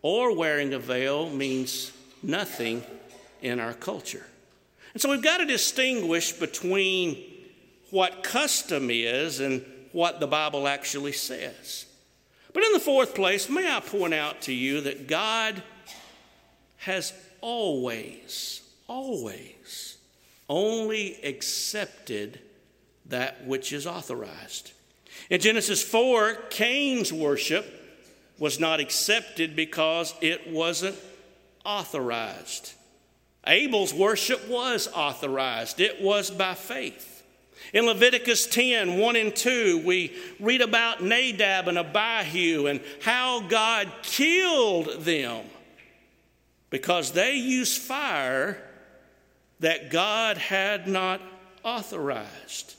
or 0.00 0.34
wearing 0.34 0.72
a 0.72 0.78
veil 0.78 1.28
means 1.28 1.92
nothing 2.22 2.82
in 3.42 3.60
our 3.60 3.74
culture. 3.74 4.26
And 4.92 5.00
so 5.00 5.10
we've 5.10 5.22
got 5.22 5.38
to 5.38 5.46
distinguish 5.46 6.32
between 6.32 7.22
what 7.90 8.22
custom 8.22 8.88
is 8.90 9.40
and 9.40 9.64
what 9.92 10.20
the 10.20 10.26
Bible 10.26 10.68
actually 10.68 11.12
says. 11.12 11.86
But 12.52 12.64
in 12.64 12.72
the 12.72 12.80
fourth 12.80 13.14
place, 13.14 13.48
may 13.48 13.70
I 13.70 13.80
point 13.80 14.14
out 14.14 14.42
to 14.42 14.52
you 14.52 14.80
that 14.82 15.06
God 15.06 15.62
has 16.78 17.12
always, 17.40 18.62
always 18.88 19.96
only 20.48 21.22
accepted 21.22 22.40
that 23.06 23.46
which 23.46 23.72
is 23.72 23.86
authorized. 23.86 24.72
In 25.30 25.40
Genesis 25.40 25.82
4, 25.82 26.34
Cain's 26.50 27.12
worship 27.12 27.64
was 28.38 28.58
not 28.58 28.80
accepted 28.80 29.54
because 29.54 30.14
it 30.20 30.50
wasn't 30.50 30.96
authorized. 31.64 32.72
Abel's 33.46 33.94
worship 33.94 34.48
was 34.48 34.88
authorized, 34.94 35.80
it 35.80 36.00
was 36.02 36.30
by 36.30 36.54
faith. 36.54 37.22
In 37.72 37.86
Leviticus 37.86 38.46
10 38.46 38.98
1 38.98 39.16
and 39.16 39.36
2, 39.36 39.82
we 39.84 40.16
read 40.40 40.60
about 40.60 41.02
Nadab 41.02 41.68
and 41.68 41.78
Abihu 41.78 42.66
and 42.66 42.80
how 43.00 43.40
God 43.40 43.90
killed 44.02 45.04
them 45.04 45.44
because 46.70 47.12
they 47.12 47.34
used 47.34 47.80
fire 47.80 48.60
that 49.60 49.90
God 49.90 50.38
had 50.38 50.88
not 50.88 51.20
authorized. 51.62 52.74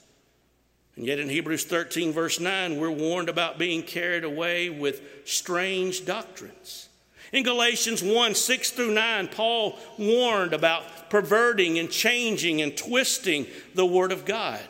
And 0.95 1.05
yet 1.05 1.19
in 1.19 1.29
Hebrews 1.29 1.63
13, 1.65 2.11
verse 2.11 2.39
9, 2.39 2.77
we're 2.77 2.91
warned 2.91 3.29
about 3.29 3.57
being 3.57 3.83
carried 3.83 4.23
away 4.23 4.69
with 4.69 5.01
strange 5.25 6.05
doctrines. 6.05 6.89
In 7.31 7.43
Galatians 7.43 8.03
1 8.03 8.35
6 8.35 8.71
through 8.71 8.93
9, 8.93 9.29
Paul 9.29 9.77
warned 9.97 10.53
about 10.53 11.09
perverting 11.09 11.79
and 11.79 11.89
changing 11.89 12.61
and 12.61 12.75
twisting 12.75 13.47
the 13.73 13.85
Word 13.85 14.11
of 14.11 14.25
God. 14.25 14.61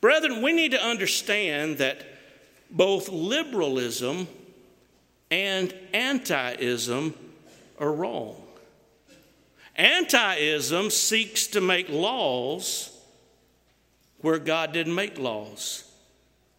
Brethren, 0.00 0.42
we 0.42 0.52
need 0.52 0.70
to 0.70 0.82
understand 0.82 1.78
that 1.78 2.04
both 2.70 3.08
liberalism 3.08 4.28
and 5.30 5.74
antiism 5.92 7.14
are 7.78 7.92
wrong. 7.92 8.36
Antiism 9.78 10.90
seeks 10.92 11.48
to 11.48 11.60
make 11.60 11.88
laws 11.88 12.96
where 14.20 14.38
God 14.38 14.72
didn't 14.72 14.94
make 14.94 15.18
laws. 15.18 15.90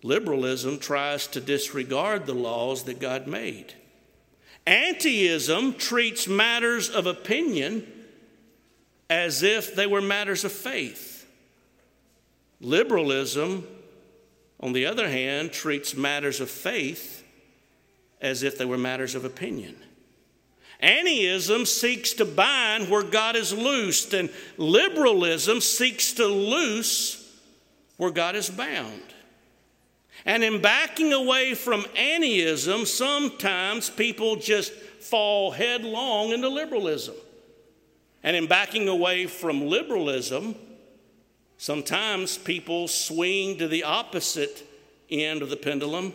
Liberalism 0.04 0.80
tries 0.80 1.28
to 1.28 1.40
disregard 1.40 2.26
the 2.26 2.34
laws 2.34 2.84
that 2.84 3.00
God 3.00 3.28
made. 3.28 3.76
Antiism 4.68 5.78
treats 5.78 6.28
matters 6.28 6.90
of 6.90 7.08
opinion 7.08 7.86
as 9.10 9.44
if 9.44 9.76
they 9.76 9.88
were 9.88 10.02
matters 10.02 10.44
of 10.44 10.52
faith. 10.52 11.28
Liberalism, 12.62 13.68
on 14.60 14.74
the 14.74 14.86
other 14.86 15.10
hand, 15.10 15.52
treats 15.52 15.96
matters 15.96 16.40
of 16.40 16.50
faith 16.50 17.24
as 18.22 18.44
if 18.44 18.58
they 18.58 18.66
were 18.66 18.78
matters 18.78 19.16
of 19.16 19.26
opinion. 19.26 19.76
Antiism 20.82 21.68
seeks 21.68 22.14
to 22.14 22.26
bind 22.26 22.90
where 22.90 23.04
God 23.04 23.36
is 23.36 23.54
loosed, 23.54 24.14
and 24.14 24.30
liberalism 24.58 25.62
seeks 25.62 26.14
to 26.14 26.26
loose 26.26 27.18
where 27.98 28.12
God 28.12 28.36
is 28.36 28.50
bound. 28.50 29.04
And 30.26 30.44
in 30.44 30.62
backing 30.62 31.14
away 31.14 31.56
from 31.56 31.82
antiism, 31.96 32.86
sometimes 32.86 33.90
people 33.90 34.36
just 34.36 34.72
fall 34.74 35.52
headlong 35.52 36.32
into 36.32 36.48
liberalism. 36.48 37.16
And 38.24 38.36
in 38.36 38.48
backing 38.48 38.88
away 38.88 39.26
from 39.26 39.68
liberalism, 39.68 40.56
sometimes 41.58 42.38
people 42.38 42.88
swing 42.88 43.58
to 43.58 43.68
the 43.68 43.84
opposite 43.84 44.68
end 45.10 45.42
of 45.42 45.50
the 45.50 45.58
pendulum 45.58 46.14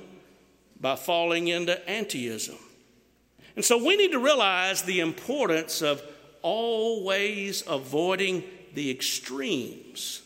by 0.81 0.95
falling 0.95 1.49
into 1.49 1.81
antiism. 1.89 2.57
And 3.57 3.65
so 3.65 3.83
we 3.83 3.97
need 3.97 4.13
to 4.13 4.19
realize 4.19 4.83
the 4.83 5.01
importance 5.01 5.83
of 5.83 6.03
always 6.43 7.65
avoiding 7.67 8.45
the 8.75 8.91
extremes 8.91 10.23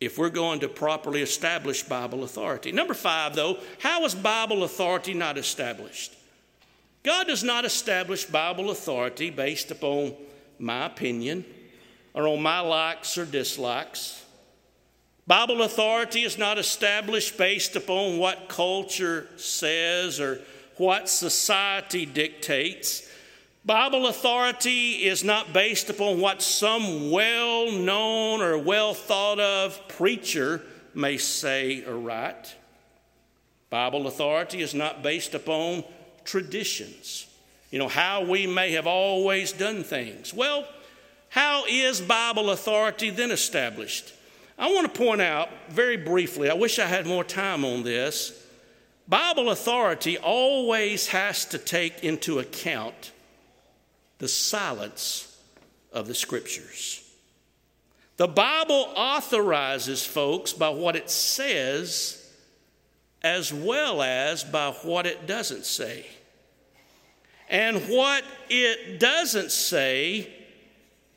if 0.00 0.16
we're 0.16 0.30
going 0.30 0.60
to 0.60 0.68
properly 0.68 1.22
establish 1.22 1.82
Bible 1.82 2.24
authority. 2.24 2.72
Number 2.72 2.94
five, 2.94 3.34
though, 3.34 3.58
how 3.80 4.04
is 4.04 4.14
Bible 4.14 4.64
authority 4.64 5.12
not 5.12 5.36
established? 5.36 6.16
God 7.02 7.26
does 7.26 7.44
not 7.44 7.64
establish 7.64 8.24
Bible 8.24 8.70
authority 8.70 9.30
based 9.30 9.70
upon 9.70 10.14
my 10.58 10.86
opinion 10.86 11.44
or 12.14 12.26
on 12.26 12.42
my 12.42 12.60
likes 12.60 13.16
or 13.16 13.24
dislikes. 13.24 14.24
Bible 15.26 15.62
authority 15.62 16.22
is 16.22 16.38
not 16.38 16.58
established 16.58 17.38
based 17.38 17.76
upon 17.76 18.18
what 18.18 18.48
culture 18.48 19.28
says 19.36 20.18
or 20.18 20.40
what 20.76 21.08
society 21.08 22.04
dictates. 22.04 23.08
Bible 23.64 24.06
authority 24.06 25.04
is 25.04 25.22
not 25.22 25.52
based 25.52 25.90
upon 25.90 26.18
what 26.18 26.40
some 26.40 27.10
well 27.10 27.70
known 27.70 28.40
or 28.40 28.56
well 28.56 28.94
thought 28.94 29.38
of 29.38 29.86
preacher 29.86 30.62
may 30.94 31.18
say 31.18 31.84
or 31.84 31.98
write. 31.98 32.56
Bible 33.68 34.06
authority 34.06 34.62
is 34.62 34.74
not 34.74 35.02
based 35.02 35.34
upon 35.34 35.84
traditions, 36.24 37.26
you 37.70 37.78
know, 37.78 37.88
how 37.88 38.24
we 38.24 38.46
may 38.46 38.72
have 38.72 38.86
always 38.86 39.52
done 39.52 39.84
things. 39.84 40.32
Well, 40.32 40.66
how 41.28 41.64
is 41.68 42.00
Bible 42.00 42.50
authority 42.50 43.10
then 43.10 43.30
established? 43.30 44.14
I 44.58 44.72
want 44.72 44.92
to 44.92 44.98
point 44.98 45.20
out 45.20 45.50
very 45.68 45.96
briefly, 45.98 46.50
I 46.50 46.54
wish 46.54 46.78
I 46.78 46.86
had 46.86 47.06
more 47.06 47.24
time 47.24 47.64
on 47.64 47.82
this. 47.82 48.46
Bible 49.06 49.50
authority 49.50 50.16
always 50.16 51.08
has 51.08 51.44
to 51.46 51.58
take 51.58 52.02
into 52.02 52.38
account 52.38 53.12
the 54.20 54.28
silence 54.28 55.36
of 55.92 56.06
the 56.06 56.14
scriptures. 56.14 57.02
The 58.18 58.28
Bible 58.28 58.92
authorizes 58.94 60.04
folks 60.04 60.52
by 60.52 60.68
what 60.68 60.94
it 60.94 61.10
says 61.10 62.16
as 63.22 63.52
well 63.52 64.02
as 64.02 64.44
by 64.44 64.70
what 64.82 65.06
it 65.06 65.26
doesn't 65.26 65.64
say. 65.64 66.06
And 67.48 67.78
what 67.88 68.22
it 68.48 69.00
doesn't 69.00 69.50
say 69.50 70.30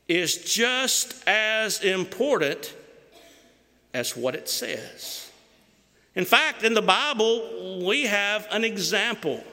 is 0.08 0.38
just 0.38 1.28
as 1.28 1.82
important 1.84 2.74
as 3.94 4.18
what 4.18 4.34
it 4.34 4.50
says. 4.50 5.30
In 6.16 6.26
fact, 6.26 6.64
in 6.64 6.74
the 6.74 6.82
Bible, 6.82 7.82
we 7.86 8.04
have 8.04 8.48
an 8.50 8.64
example 8.64 9.44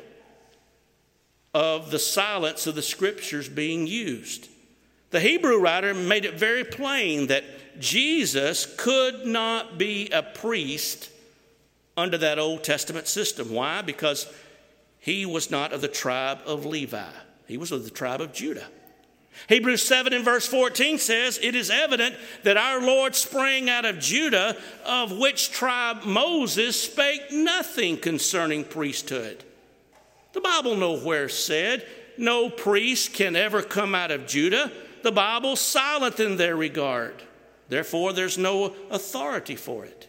of 1.52 1.90
the 1.90 1.98
silence 1.98 2.66
of 2.66 2.74
the 2.74 2.82
scriptures 2.82 3.48
being 3.48 3.86
used. 3.86 4.48
The 5.10 5.20
Hebrew 5.20 5.58
writer 5.58 5.92
made 5.92 6.24
it 6.24 6.34
very 6.34 6.64
plain 6.64 7.26
that 7.26 7.44
Jesus 7.80 8.66
could 8.76 9.26
not 9.26 9.78
be 9.78 10.08
a 10.10 10.22
priest 10.22 11.10
under 11.96 12.16
that 12.18 12.38
Old 12.38 12.62
Testament 12.62 13.08
system. 13.08 13.52
Why? 13.52 13.82
Because 13.82 14.32
he 14.98 15.26
was 15.26 15.50
not 15.50 15.72
of 15.72 15.80
the 15.80 15.88
tribe 15.88 16.40
of 16.46 16.64
Levi, 16.66 17.10
he 17.46 17.56
was 17.56 17.72
of 17.72 17.84
the 17.84 17.90
tribe 17.90 18.20
of 18.20 18.32
Judah. 18.32 18.66
Hebrews 19.48 19.82
7 19.82 20.12
and 20.12 20.24
verse 20.24 20.46
14 20.46 20.98
says, 20.98 21.38
It 21.42 21.54
is 21.54 21.70
evident 21.70 22.14
that 22.42 22.56
our 22.56 22.80
Lord 22.80 23.14
sprang 23.14 23.70
out 23.70 23.84
of 23.84 23.98
Judah, 23.98 24.56
of 24.84 25.16
which 25.16 25.50
tribe 25.50 26.04
Moses 26.04 26.80
spake 26.80 27.32
nothing 27.32 27.96
concerning 27.96 28.64
priesthood. 28.64 29.42
The 30.32 30.40
Bible 30.40 30.76
nowhere 30.76 31.28
said 31.28 31.86
no 32.16 32.50
priest 32.50 33.14
can 33.14 33.34
ever 33.34 33.62
come 33.62 33.94
out 33.94 34.10
of 34.10 34.26
Judah, 34.26 34.70
the 35.02 35.12
Bible's 35.12 35.60
silent 35.60 36.20
in 36.20 36.36
their 36.36 36.56
regard. 36.56 37.22
Therefore, 37.68 38.12
there's 38.12 38.36
no 38.36 38.74
authority 38.90 39.56
for 39.56 39.84
it. 39.84 40.08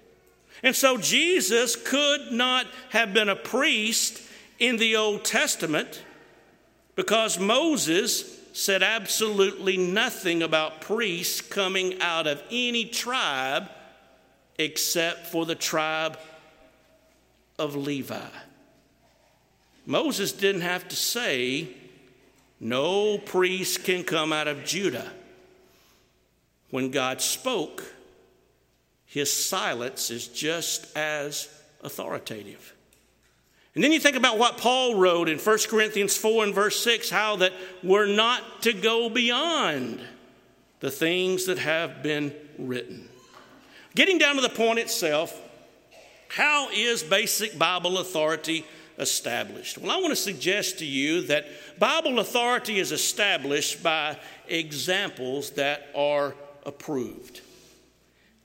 And 0.63 0.75
so 0.75 0.97
Jesus 0.97 1.75
could 1.75 2.31
not 2.31 2.67
have 2.89 3.13
been 3.13 3.29
a 3.29 3.35
priest 3.35 4.21
in 4.59 4.77
the 4.77 4.95
Old 4.95 5.23
Testament 5.23 6.03
because 6.95 7.39
Moses 7.39 8.39
said 8.53 8.83
absolutely 8.83 9.77
nothing 9.77 10.43
about 10.43 10.81
priests 10.81 11.41
coming 11.41 11.99
out 12.01 12.27
of 12.27 12.43
any 12.51 12.85
tribe 12.85 13.69
except 14.59 15.27
for 15.27 15.45
the 15.45 15.55
tribe 15.55 16.19
of 17.57 17.75
Levi. 17.75 18.19
Moses 19.91 20.31
didn't 20.31 20.61
have 20.61 20.87
to 20.87 20.95
say, 20.95 21.67
no 22.61 23.17
priest 23.17 23.83
can 23.83 24.05
come 24.05 24.31
out 24.31 24.47
of 24.47 24.63
Judah. 24.63 25.11
When 26.69 26.91
God 26.91 27.19
spoke, 27.19 27.83
his 29.05 29.33
silence 29.33 30.09
is 30.09 30.29
just 30.29 30.95
as 30.95 31.49
authoritative. 31.83 32.73
And 33.75 33.83
then 33.83 33.91
you 33.91 33.99
think 33.99 34.15
about 34.15 34.37
what 34.37 34.57
Paul 34.57 34.95
wrote 34.95 35.27
in 35.27 35.37
1 35.37 35.57
Corinthians 35.67 36.15
4 36.15 36.45
and 36.45 36.55
verse 36.55 36.81
6 36.81 37.09
how 37.09 37.35
that 37.37 37.51
we're 37.83 38.05
not 38.05 38.61
to 38.61 38.71
go 38.71 39.09
beyond 39.09 39.99
the 40.79 40.91
things 40.91 41.47
that 41.47 41.57
have 41.57 42.01
been 42.01 42.33
written. 42.57 43.09
Getting 43.93 44.17
down 44.17 44.35
to 44.35 44.41
the 44.41 44.47
point 44.47 44.79
itself, 44.79 45.37
how 46.29 46.69
is 46.69 47.03
basic 47.03 47.59
Bible 47.59 47.97
authority 47.97 48.63
established? 48.97 49.77
Well, 49.77 49.91
I 49.91 49.97
want 49.97 50.09
to 50.09 50.15
suggest 50.15 50.79
to 50.79 50.85
you 50.85 51.21
that 51.23 51.47
Bible 51.79 52.19
authority 52.19 52.79
is 52.79 52.91
established 52.91 53.81
by 53.81 54.17
examples 54.47 55.51
that 55.51 55.87
are 55.95 56.35
approved. 56.65 57.41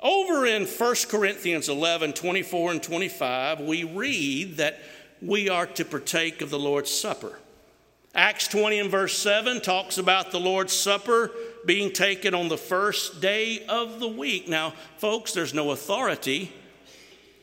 Over 0.00 0.46
in 0.46 0.66
1 0.66 0.94
Corinthians 1.08 1.68
11 1.68 2.12
24 2.12 2.70
and 2.72 2.82
25, 2.82 3.60
we 3.60 3.84
read 3.84 4.58
that 4.58 4.78
we 5.22 5.48
are 5.48 5.66
to 5.66 5.84
partake 5.84 6.42
of 6.42 6.50
the 6.50 6.58
Lord's 6.58 6.90
Supper. 6.90 7.38
Acts 8.14 8.48
20 8.48 8.78
and 8.78 8.90
verse 8.90 9.16
7 9.18 9.60
talks 9.60 9.98
about 9.98 10.30
the 10.30 10.40
Lord's 10.40 10.72
Supper 10.72 11.30
being 11.66 11.92
taken 11.92 12.34
on 12.34 12.48
the 12.48 12.56
first 12.56 13.20
day 13.20 13.64
of 13.68 14.00
the 14.00 14.08
week. 14.08 14.48
Now, 14.48 14.72
folks, 14.96 15.32
there's 15.32 15.52
no 15.52 15.70
authority 15.70 16.52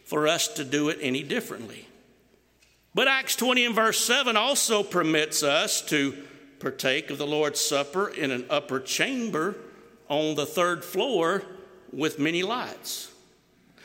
for 0.05 0.27
us 0.27 0.47
to 0.49 0.63
do 0.63 0.89
it 0.89 0.97
any 1.01 1.21
differently. 1.21 1.87
But 2.95 3.07
Acts 3.07 3.35
20 3.35 3.65
and 3.65 3.75
verse 3.75 3.99
7 3.99 4.37
also 4.37 4.83
permits 4.83 5.41
us 5.41 5.81
to 5.83 6.15
partake 6.59 7.09
of 7.09 7.17
the 7.17 7.27
Lord's 7.27 7.59
Supper 7.59 8.09
in 8.09 8.31
an 8.31 8.45
upper 8.49 8.79
chamber 8.79 9.55
on 10.09 10.35
the 10.35 10.45
third 10.45 10.85
floor 10.85 11.43
with 11.91 12.19
many 12.19 12.43
lights. 12.43 13.11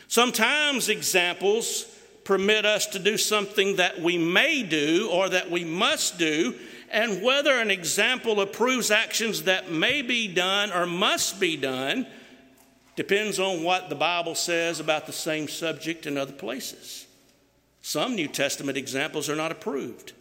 Sometimes 0.08 0.88
examples 0.88 1.84
permit 2.24 2.66
us 2.66 2.86
to 2.86 2.98
do 2.98 3.16
something 3.16 3.76
that 3.76 4.00
we 4.00 4.18
may 4.18 4.62
do 4.62 5.08
or 5.10 5.30
that 5.30 5.50
we 5.50 5.64
must 5.64 6.18
do, 6.18 6.54
and 6.90 7.22
whether 7.22 7.52
an 7.52 7.70
example 7.70 8.40
approves 8.40 8.90
actions 8.90 9.44
that 9.44 9.70
may 9.70 10.02
be 10.02 10.28
done 10.28 10.70
or 10.70 10.84
must 10.84 11.40
be 11.40 11.56
done 11.56 12.06
depends 12.96 13.38
on 13.38 13.62
what 13.62 13.88
the 13.88 13.94
Bible 13.94 14.34
says 14.34 14.80
about 14.80 15.06
the 15.06 15.12
same 15.12 15.48
subject 15.48 16.06
in 16.06 16.18
other 16.18 16.32
places. 16.32 17.07
Some 17.88 18.16
New 18.16 18.28
Testament 18.28 18.76
examples 18.76 19.30
are 19.30 19.34
not 19.34 19.50
approved. 19.50 20.12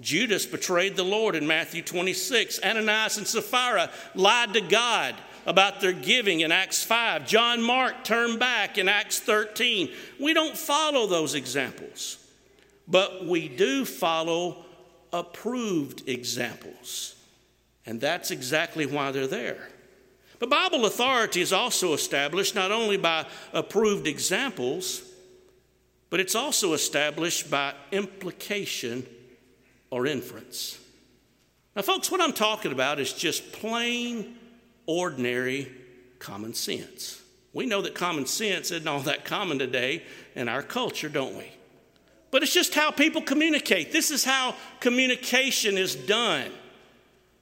Judas 0.00 0.46
betrayed 0.46 0.96
the 0.96 1.04
Lord 1.04 1.34
in 1.36 1.46
Matthew 1.46 1.82
26. 1.82 2.60
Ananias 2.64 3.18
and 3.18 3.26
Sapphira 3.26 3.90
lied 4.14 4.54
to 4.54 4.62
God 4.62 5.14
about 5.44 5.82
their 5.82 5.92
giving 5.92 6.40
in 6.40 6.50
Acts 6.50 6.82
5. 6.82 7.26
John 7.26 7.62
Mark 7.62 8.04
turned 8.04 8.40
back 8.40 8.78
in 8.78 8.88
Acts 8.88 9.20
13. 9.20 9.92
We 10.18 10.32
don't 10.32 10.56
follow 10.56 11.06
those 11.06 11.34
examples, 11.34 12.16
but 12.88 13.26
we 13.26 13.48
do 13.48 13.84
follow 13.84 14.64
approved 15.12 16.08
examples. 16.08 17.16
And 17.84 18.00
that's 18.00 18.30
exactly 18.30 18.86
why 18.86 19.10
they're 19.10 19.26
there. 19.26 19.68
But 20.38 20.48
Bible 20.48 20.86
authority 20.86 21.42
is 21.42 21.52
also 21.52 21.92
established 21.92 22.54
not 22.54 22.72
only 22.72 22.96
by 22.96 23.26
approved 23.52 24.06
examples, 24.06 25.02
but 26.14 26.20
it's 26.20 26.36
also 26.36 26.74
established 26.74 27.50
by 27.50 27.74
implication 27.90 29.04
or 29.90 30.06
inference. 30.06 30.78
Now, 31.74 31.82
folks, 31.82 32.08
what 32.08 32.20
I'm 32.20 32.32
talking 32.32 32.70
about 32.70 33.00
is 33.00 33.12
just 33.12 33.50
plain 33.50 34.36
ordinary 34.86 35.72
common 36.20 36.54
sense. 36.54 37.20
We 37.52 37.66
know 37.66 37.82
that 37.82 37.96
common 37.96 38.26
sense 38.26 38.70
isn't 38.70 38.86
all 38.86 39.00
that 39.00 39.24
common 39.24 39.58
today 39.58 40.04
in 40.36 40.48
our 40.48 40.62
culture, 40.62 41.08
don't 41.08 41.36
we? 41.36 41.50
But 42.30 42.44
it's 42.44 42.54
just 42.54 42.76
how 42.76 42.92
people 42.92 43.20
communicate. 43.20 43.90
This 43.90 44.12
is 44.12 44.24
how 44.24 44.54
communication 44.78 45.76
is 45.76 45.96
done. 45.96 46.52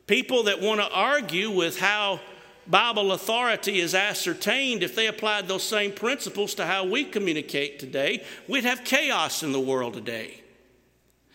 People 0.06 0.44
that 0.44 0.62
want 0.62 0.80
to 0.80 0.90
argue 0.90 1.50
with 1.50 1.78
how 1.78 2.20
Bible 2.66 3.12
authority 3.12 3.81
is 3.81 3.94
ascertained, 3.94 4.83
if 4.83 4.94
they 4.94 5.09
applied 5.09 5.48
those 5.48 5.64
same 5.64 5.92
principles 5.92 6.55
to 6.55 6.66
how 6.66 6.85
we 6.85 7.05
communicate 7.05 7.79
today, 7.79 8.25
we'd 8.46 8.64
have 8.64 8.85
chaos 8.85 9.42
in 9.42 9.53
the 9.53 9.61
world 9.61 9.94
today. 9.94 10.40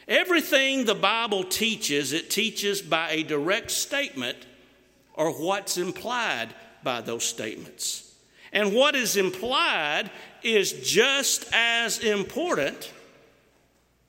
Everything 0.08 0.86
the 0.86 0.96
Bible 0.96 1.44
teaches, 1.44 2.14
it 2.14 2.30
teaches 2.30 2.82
by 2.82 3.12
a 3.12 3.24
direct 3.24 3.72
statement 3.72 4.38
or 5.14 5.32
what's 5.32 5.78
implied 5.78 6.54
by 6.82 7.02
those 7.02 7.26
statements. 7.26 8.16
And 8.54 8.74
what 8.74 8.96
is 8.96 9.18
implied 9.18 10.10
is 10.44 10.72
just 10.72 11.46
as 11.52 12.00
important 12.00 12.94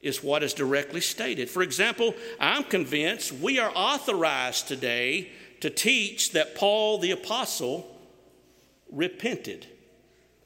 as 0.05 0.23
what 0.23 0.45
is 0.45 0.55
directly 0.55 1.01
stated. 1.01 1.51
For 1.51 1.63
example, 1.63 2.15
I'm 2.39 2.63
convinced 2.63 3.33
we 3.33 3.59
are 3.59 3.73
authorized 3.75 4.69
today 4.69 5.31
to 5.61 5.71
teach 5.71 6.33
that 6.33 6.55
Paul 6.55 6.99
the 6.99 7.11
Apostle 7.11 7.87
repented 8.91 9.67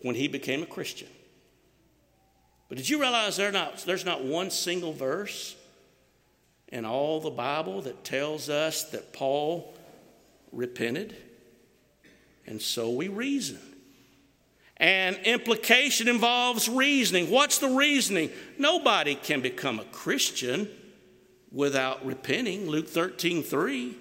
when 0.00 0.14
he 0.14 0.28
became 0.28 0.62
a 0.62 0.66
Christian. 0.66 1.08
But 2.68 2.78
did 2.78 2.88
you 2.88 3.00
realize 3.00 3.38
not, 3.38 3.78
there's 3.84 4.04
not 4.04 4.24
one 4.24 4.50
single 4.50 4.92
verse 4.92 5.54
in 6.68 6.86
all 6.86 7.20
the 7.20 7.30
Bible 7.30 7.82
that 7.82 8.02
tells 8.02 8.48
us 8.48 8.84
that 8.90 9.12
Paul 9.12 9.74
repented, 10.52 11.14
and 12.46 12.60
so 12.60 12.90
we 12.90 13.08
reason. 13.08 13.60
And 14.78 15.16
implication 15.24 16.08
involves 16.08 16.68
reasoning. 16.68 17.30
What's 17.30 17.58
the 17.58 17.68
reasoning? 17.68 18.30
Nobody 18.58 19.14
can 19.14 19.40
become 19.40 19.78
a 19.78 19.84
Christian 19.84 20.68
without 21.52 22.04
repenting. 22.04 22.68
Luke 22.68 22.88
13 22.88 23.42
3. 23.42 23.96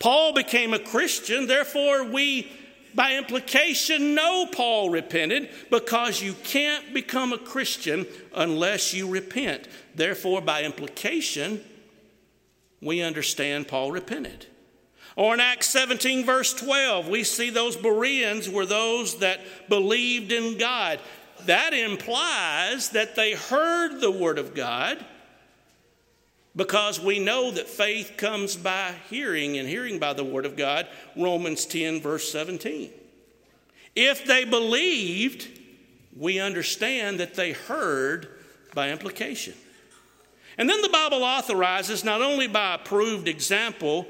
Paul 0.00 0.32
became 0.32 0.72
a 0.72 0.78
Christian, 0.78 1.46
therefore, 1.46 2.04
we, 2.04 2.50
by 2.94 3.16
implication, 3.16 4.14
know 4.14 4.46
Paul 4.46 4.88
repented 4.88 5.50
because 5.70 6.22
you 6.22 6.32
can't 6.42 6.92
become 6.92 7.32
a 7.32 7.38
Christian 7.38 8.06
unless 8.34 8.94
you 8.94 9.06
repent. 9.06 9.68
Therefore, 9.94 10.40
by 10.40 10.62
implication, 10.62 11.62
we 12.80 13.02
understand 13.02 13.68
Paul 13.68 13.92
repented. 13.92 14.46
Or 15.16 15.34
in 15.34 15.40
Acts 15.40 15.68
17, 15.68 16.24
verse 16.24 16.54
12, 16.54 17.08
we 17.08 17.22
see 17.22 17.50
those 17.50 17.76
Bereans 17.76 18.48
were 18.48 18.64
those 18.64 19.18
that 19.18 19.40
believed 19.68 20.32
in 20.32 20.56
God. 20.56 20.98
That 21.44 21.74
implies 21.74 22.90
that 22.90 23.16
they 23.16 23.34
heard 23.34 24.00
the 24.00 24.10
Word 24.10 24.38
of 24.38 24.54
God 24.54 25.04
because 26.56 27.00
we 27.00 27.18
know 27.18 27.50
that 27.50 27.68
faith 27.68 28.14
comes 28.16 28.56
by 28.56 28.94
hearing 29.08 29.56
and 29.56 29.68
hearing 29.68 29.98
by 29.98 30.12
the 30.12 30.24
Word 30.24 30.46
of 30.46 30.56
God. 30.56 30.88
Romans 31.16 31.64
10, 31.66 32.00
verse 32.00 32.30
17. 32.30 32.90
If 33.94 34.24
they 34.24 34.44
believed, 34.44 35.48
we 36.16 36.40
understand 36.40 37.20
that 37.20 37.34
they 37.34 37.52
heard 37.52 38.28
by 38.74 38.90
implication. 38.90 39.54
And 40.58 40.68
then 40.68 40.82
the 40.82 40.88
Bible 40.88 41.22
authorizes, 41.22 42.04
not 42.04 42.20
only 42.20 42.46
by 42.46 42.74
approved 42.74 43.28
example, 43.28 44.06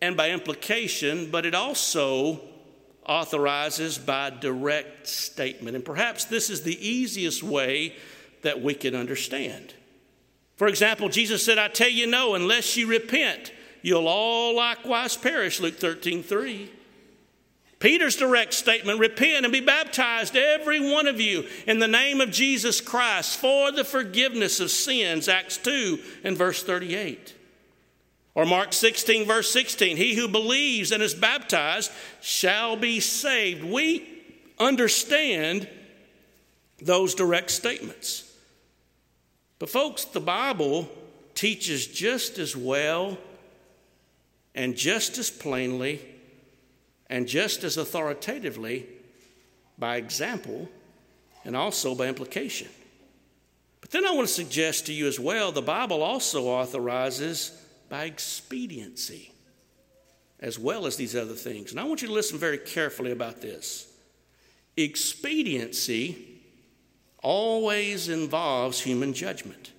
and 0.00 0.16
by 0.16 0.30
implication, 0.30 1.30
but 1.30 1.46
it 1.46 1.54
also 1.54 2.40
authorizes 3.06 3.98
by 3.98 4.30
direct 4.30 5.06
statement. 5.06 5.76
And 5.76 5.84
perhaps 5.84 6.24
this 6.24 6.50
is 6.50 6.62
the 6.62 6.86
easiest 6.86 7.42
way 7.42 7.94
that 8.42 8.60
we 8.60 8.74
can 8.74 8.94
understand. 8.94 9.74
For 10.62 10.68
example, 10.68 11.08
Jesus 11.08 11.44
said, 11.44 11.58
I 11.58 11.66
tell 11.66 11.88
you 11.88 12.06
no, 12.06 12.36
unless 12.36 12.76
you 12.76 12.86
repent, 12.86 13.52
you'll 13.82 14.06
all 14.06 14.54
likewise 14.54 15.16
perish, 15.16 15.58
Luke 15.58 15.76
13 15.76 16.22
3. 16.22 16.70
Peter's 17.80 18.14
direct 18.14 18.54
statement 18.54 19.00
repent 19.00 19.44
and 19.44 19.52
be 19.52 19.58
baptized, 19.58 20.36
every 20.36 20.78
one 20.78 21.08
of 21.08 21.20
you, 21.20 21.48
in 21.66 21.80
the 21.80 21.88
name 21.88 22.20
of 22.20 22.30
Jesus 22.30 22.80
Christ 22.80 23.40
for 23.40 23.72
the 23.72 23.82
forgiveness 23.82 24.60
of 24.60 24.70
sins, 24.70 25.26
Acts 25.26 25.56
2 25.56 25.98
and 26.22 26.38
verse 26.38 26.62
38. 26.62 27.34
Or 28.36 28.46
Mark 28.46 28.72
16, 28.72 29.26
verse 29.26 29.52
16, 29.52 29.96
he 29.96 30.14
who 30.14 30.28
believes 30.28 30.92
and 30.92 31.02
is 31.02 31.12
baptized 31.12 31.90
shall 32.20 32.76
be 32.76 33.00
saved. 33.00 33.64
We 33.64 34.08
understand 34.60 35.68
those 36.80 37.16
direct 37.16 37.50
statements. 37.50 38.31
But, 39.62 39.70
folks, 39.70 40.06
the 40.06 40.18
Bible 40.18 40.90
teaches 41.36 41.86
just 41.86 42.40
as 42.40 42.56
well 42.56 43.16
and 44.56 44.76
just 44.76 45.18
as 45.18 45.30
plainly 45.30 46.00
and 47.08 47.28
just 47.28 47.62
as 47.62 47.76
authoritatively 47.76 48.88
by 49.78 49.98
example 49.98 50.68
and 51.44 51.54
also 51.54 51.94
by 51.94 52.08
implication. 52.08 52.66
But 53.80 53.92
then 53.92 54.04
I 54.04 54.10
want 54.10 54.26
to 54.26 54.34
suggest 54.34 54.86
to 54.86 54.92
you 54.92 55.06
as 55.06 55.20
well 55.20 55.52
the 55.52 55.62
Bible 55.62 56.02
also 56.02 56.46
authorizes 56.46 57.56
by 57.88 58.06
expediency 58.06 59.32
as 60.40 60.58
well 60.58 60.86
as 60.86 60.96
these 60.96 61.14
other 61.14 61.34
things. 61.34 61.70
And 61.70 61.78
I 61.78 61.84
want 61.84 62.02
you 62.02 62.08
to 62.08 62.14
listen 62.14 62.36
very 62.36 62.58
carefully 62.58 63.12
about 63.12 63.40
this. 63.40 63.86
Expediency 64.76 66.31
always 67.22 68.08
involves 68.08 68.80
human 68.80 69.14
judgment. 69.14 69.72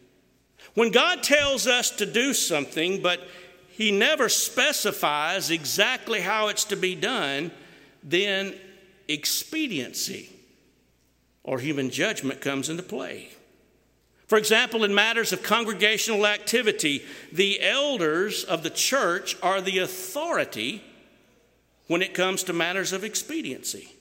When 0.74 0.92
God 0.92 1.22
tells 1.22 1.68
us 1.68 1.92
to 1.92 2.06
do 2.06 2.34
something, 2.34 3.02
but 3.02 3.22
He 3.70 3.92
never 3.92 4.30
specifies 4.30 5.52
exactly 5.52 6.22
how 6.22 6.48
it's 6.48 6.64
to 6.66 6.76
be 6.76 6.96
done, 6.96 7.52
then 8.04 8.56
expediency 9.08 10.30
or 11.44 11.60
human 11.60 11.90
judgment 11.90 12.42
comes 12.42 12.70
into 12.70 12.84
play. 12.84 13.30
For 14.28 14.38
example, 14.38 14.84
in 14.84 14.96
matters 14.96 15.34
of 15.34 15.44
congregational 15.44 16.26
activity, 16.26 17.04
the 17.32 17.62
elders 17.62 18.44
of 18.44 18.64
the 18.64 18.70
church 18.70 19.38
are 19.44 19.62
the 19.62 19.80
authority 19.80 20.82
when 21.88 22.02
it 22.02 22.14
comes 22.14 22.44
to 22.44 22.54
matters 22.54 22.94
of 22.94 23.04
expediency. 23.04 23.94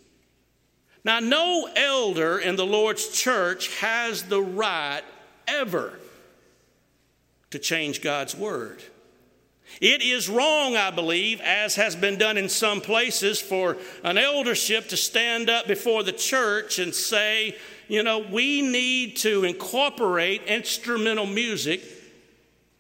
Now, 1.04 1.18
no 1.18 1.68
elder 1.74 2.38
in 2.38 2.56
the 2.56 2.66
Lord's 2.66 3.08
church 3.08 3.76
has 3.78 4.22
the 4.24 4.40
right 4.40 5.02
ever 5.48 5.98
to 7.50 7.58
change 7.58 8.02
God's 8.02 8.36
word. 8.36 8.82
It 9.80 10.02
is 10.02 10.28
wrong, 10.28 10.76
I 10.76 10.90
believe, 10.90 11.40
as 11.40 11.76
has 11.76 11.96
been 11.96 12.18
done 12.18 12.36
in 12.36 12.48
some 12.48 12.80
places, 12.80 13.40
for 13.40 13.78
an 14.04 14.18
eldership 14.18 14.88
to 14.88 14.96
stand 14.96 15.48
up 15.48 15.66
before 15.66 16.02
the 16.02 16.12
church 16.12 16.78
and 16.78 16.94
say, 16.94 17.56
you 17.88 18.02
know, 18.02 18.18
we 18.18 18.62
need 18.62 19.16
to 19.18 19.44
incorporate 19.44 20.42
instrumental 20.44 21.26
music 21.26 21.82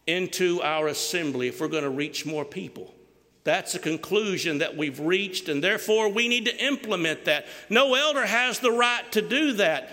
into 0.06 0.60
our 0.62 0.88
assembly 0.88 1.48
if 1.48 1.60
we're 1.60 1.68
going 1.68 1.82
to 1.82 1.90
reach 1.90 2.26
more 2.26 2.44
people. 2.44 2.91
That's 3.44 3.74
a 3.74 3.80
conclusion 3.80 4.58
that 4.58 4.76
we've 4.76 5.00
reached, 5.00 5.48
and 5.48 5.62
therefore 5.62 6.08
we 6.08 6.28
need 6.28 6.44
to 6.44 6.64
implement 6.64 7.24
that. 7.24 7.46
No 7.68 7.94
elder 7.94 8.24
has 8.24 8.60
the 8.60 8.70
right 8.70 9.10
to 9.12 9.22
do 9.22 9.54
that 9.54 9.90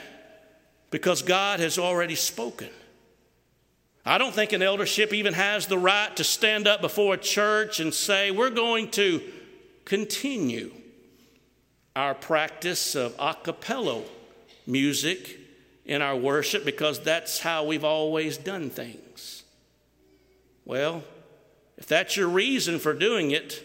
because 0.91 1.21
God 1.21 1.59
has 1.59 1.79
already 1.79 2.15
spoken. 2.15 2.69
I 4.05 4.17
don't 4.17 4.33
think 4.33 4.53
an 4.53 4.61
eldership 4.61 5.13
even 5.13 5.33
has 5.33 5.67
the 5.67 5.77
right 5.77 6.15
to 6.17 6.23
stand 6.23 6.67
up 6.67 6.81
before 6.81 7.15
a 7.15 7.17
church 7.17 7.79
and 7.79 7.93
say, 7.93 8.31
We're 8.31 8.49
going 8.49 8.91
to 8.91 9.21
continue 9.85 10.71
our 11.95 12.13
practice 12.13 12.95
of 12.95 13.15
a 13.19 13.33
cappella 13.33 14.03
music 14.65 15.37
in 15.85 16.01
our 16.01 16.15
worship 16.15 16.63
because 16.63 16.99
that's 16.99 17.39
how 17.39 17.65
we've 17.65 17.83
always 17.83 18.37
done 18.37 18.69
things. 18.69 19.43
Well, 20.65 21.03
if 21.79 21.87
that's 21.87 22.15
your 22.17 22.27
reason 22.27 22.77
for 22.77 22.93
doing 22.93 23.31
it, 23.31 23.63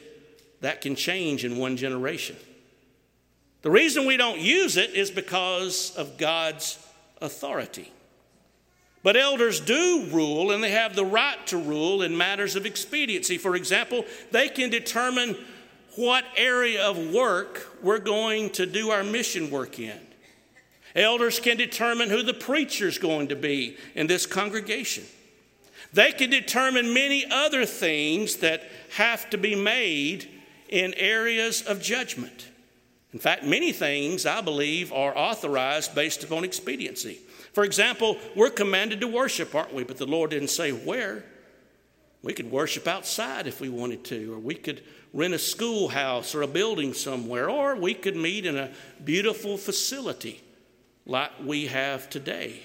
that 0.61 0.81
can 0.81 0.95
change 0.95 1.45
in 1.45 1.59
one 1.59 1.77
generation. 1.77 2.37
The 3.63 3.71
reason 3.71 4.07
we 4.07 4.17
don't 4.17 4.41
use 4.41 4.77
it 4.77 4.91
is 4.91 5.11
because 5.11 5.95
of 5.97 6.17
God's 6.17 6.79
authority. 7.21 7.93
But 9.03 9.17
elders 9.17 9.61
do 9.61 10.07
rule, 10.13 10.53
and 10.53 10.63
they 10.63 10.71
have 10.71 10.95
the 10.95 11.05
right 11.05 11.45
to 11.49 11.59
rule 11.59 12.03
in 12.03 12.17
matters 12.17 12.57
of 12.57 12.65
expediency. 12.65 13.37
For 13.37 13.57
example, 13.57 14.05
they 14.31 14.49
can 14.49 14.71
determine 14.71 15.37
what 15.97 16.25
area 16.37 16.83
of 16.87 17.13
work 17.13 17.77
we're 17.83 17.99
going 17.99 18.51
to 18.51 18.65
do 18.65 18.91
our 18.91 19.03
mission 19.03 19.51
work 19.51 19.79
in. 19.79 19.99
Elders 20.95 21.41
can 21.41 21.57
determine 21.57 22.11
who 22.11 22.23
the 22.23 22.33
preacher 22.33 22.87
is 22.87 22.99
going 22.99 23.29
to 23.29 23.37
be 23.37 23.77
in 23.97 24.07
this 24.07 24.25
congregation. 24.25 25.05
They 25.95 26.11
can 26.11 26.29
determine 26.29 26.93
many 26.93 27.25
other 27.31 27.65
things 27.65 28.37
that 28.39 28.65
have 28.97 29.31
to 29.31 29.39
be 29.39 29.55
made 29.55 30.29
in 30.69 30.93
areas 30.95 31.63
of 31.63 31.81
judgment. 31.81 32.49
In 33.13 33.21
fact, 33.21 33.45
many 33.45 33.71
things, 33.71 34.27
I 34.27 34.41
believe, 34.41 34.93
are 34.93 35.17
authorized 35.17 35.95
based 35.95 36.25
upon 36.25 36.43
expediency. 36.43 37.21
For 37.53 37.63
example, 37.63 38.19
we're 38.35 38.51
commanded 38.51 39.01
to 39.03 39.07
worship, 39.07 39.55
aren't 39.55 39.73
we? 39.73 39.85
But 39.85 39.99
the 39.99 40.07
Lord 40.07 40.31
didn't 40.31 40.49
say 40.49 40.73
where. 40.73 41.25
We 42.23 42.33
could 42.33 42.51
worship 42.51 42.89
outside 42.89 43.47
if 43.47 43.61
we 43.61 43.69
wanted 43.69 44.03
to, 44.07 44.35
or 44.35 44.41
we 44.41 44.57
could 44.57 44.83
rent 45.13 45.35
a 45.35 45.39
schoolhouse 45.39 46.35
or 46.35 46.43
a 46.43 46.49
building 46.49 46.93
somewhere, 46.93 47.49
or 47.49 47.77
we 47.77 47.95
could 47.95 48.17
meet 48.17 48.47
in 48.47 48.57
a 48.57 48.73
beautiful 49.05 49.57
facility 49.57 50.43
like 51.07 51.31
we 51.45 51.67
have 51.67 52.11
today. 52.11 52.63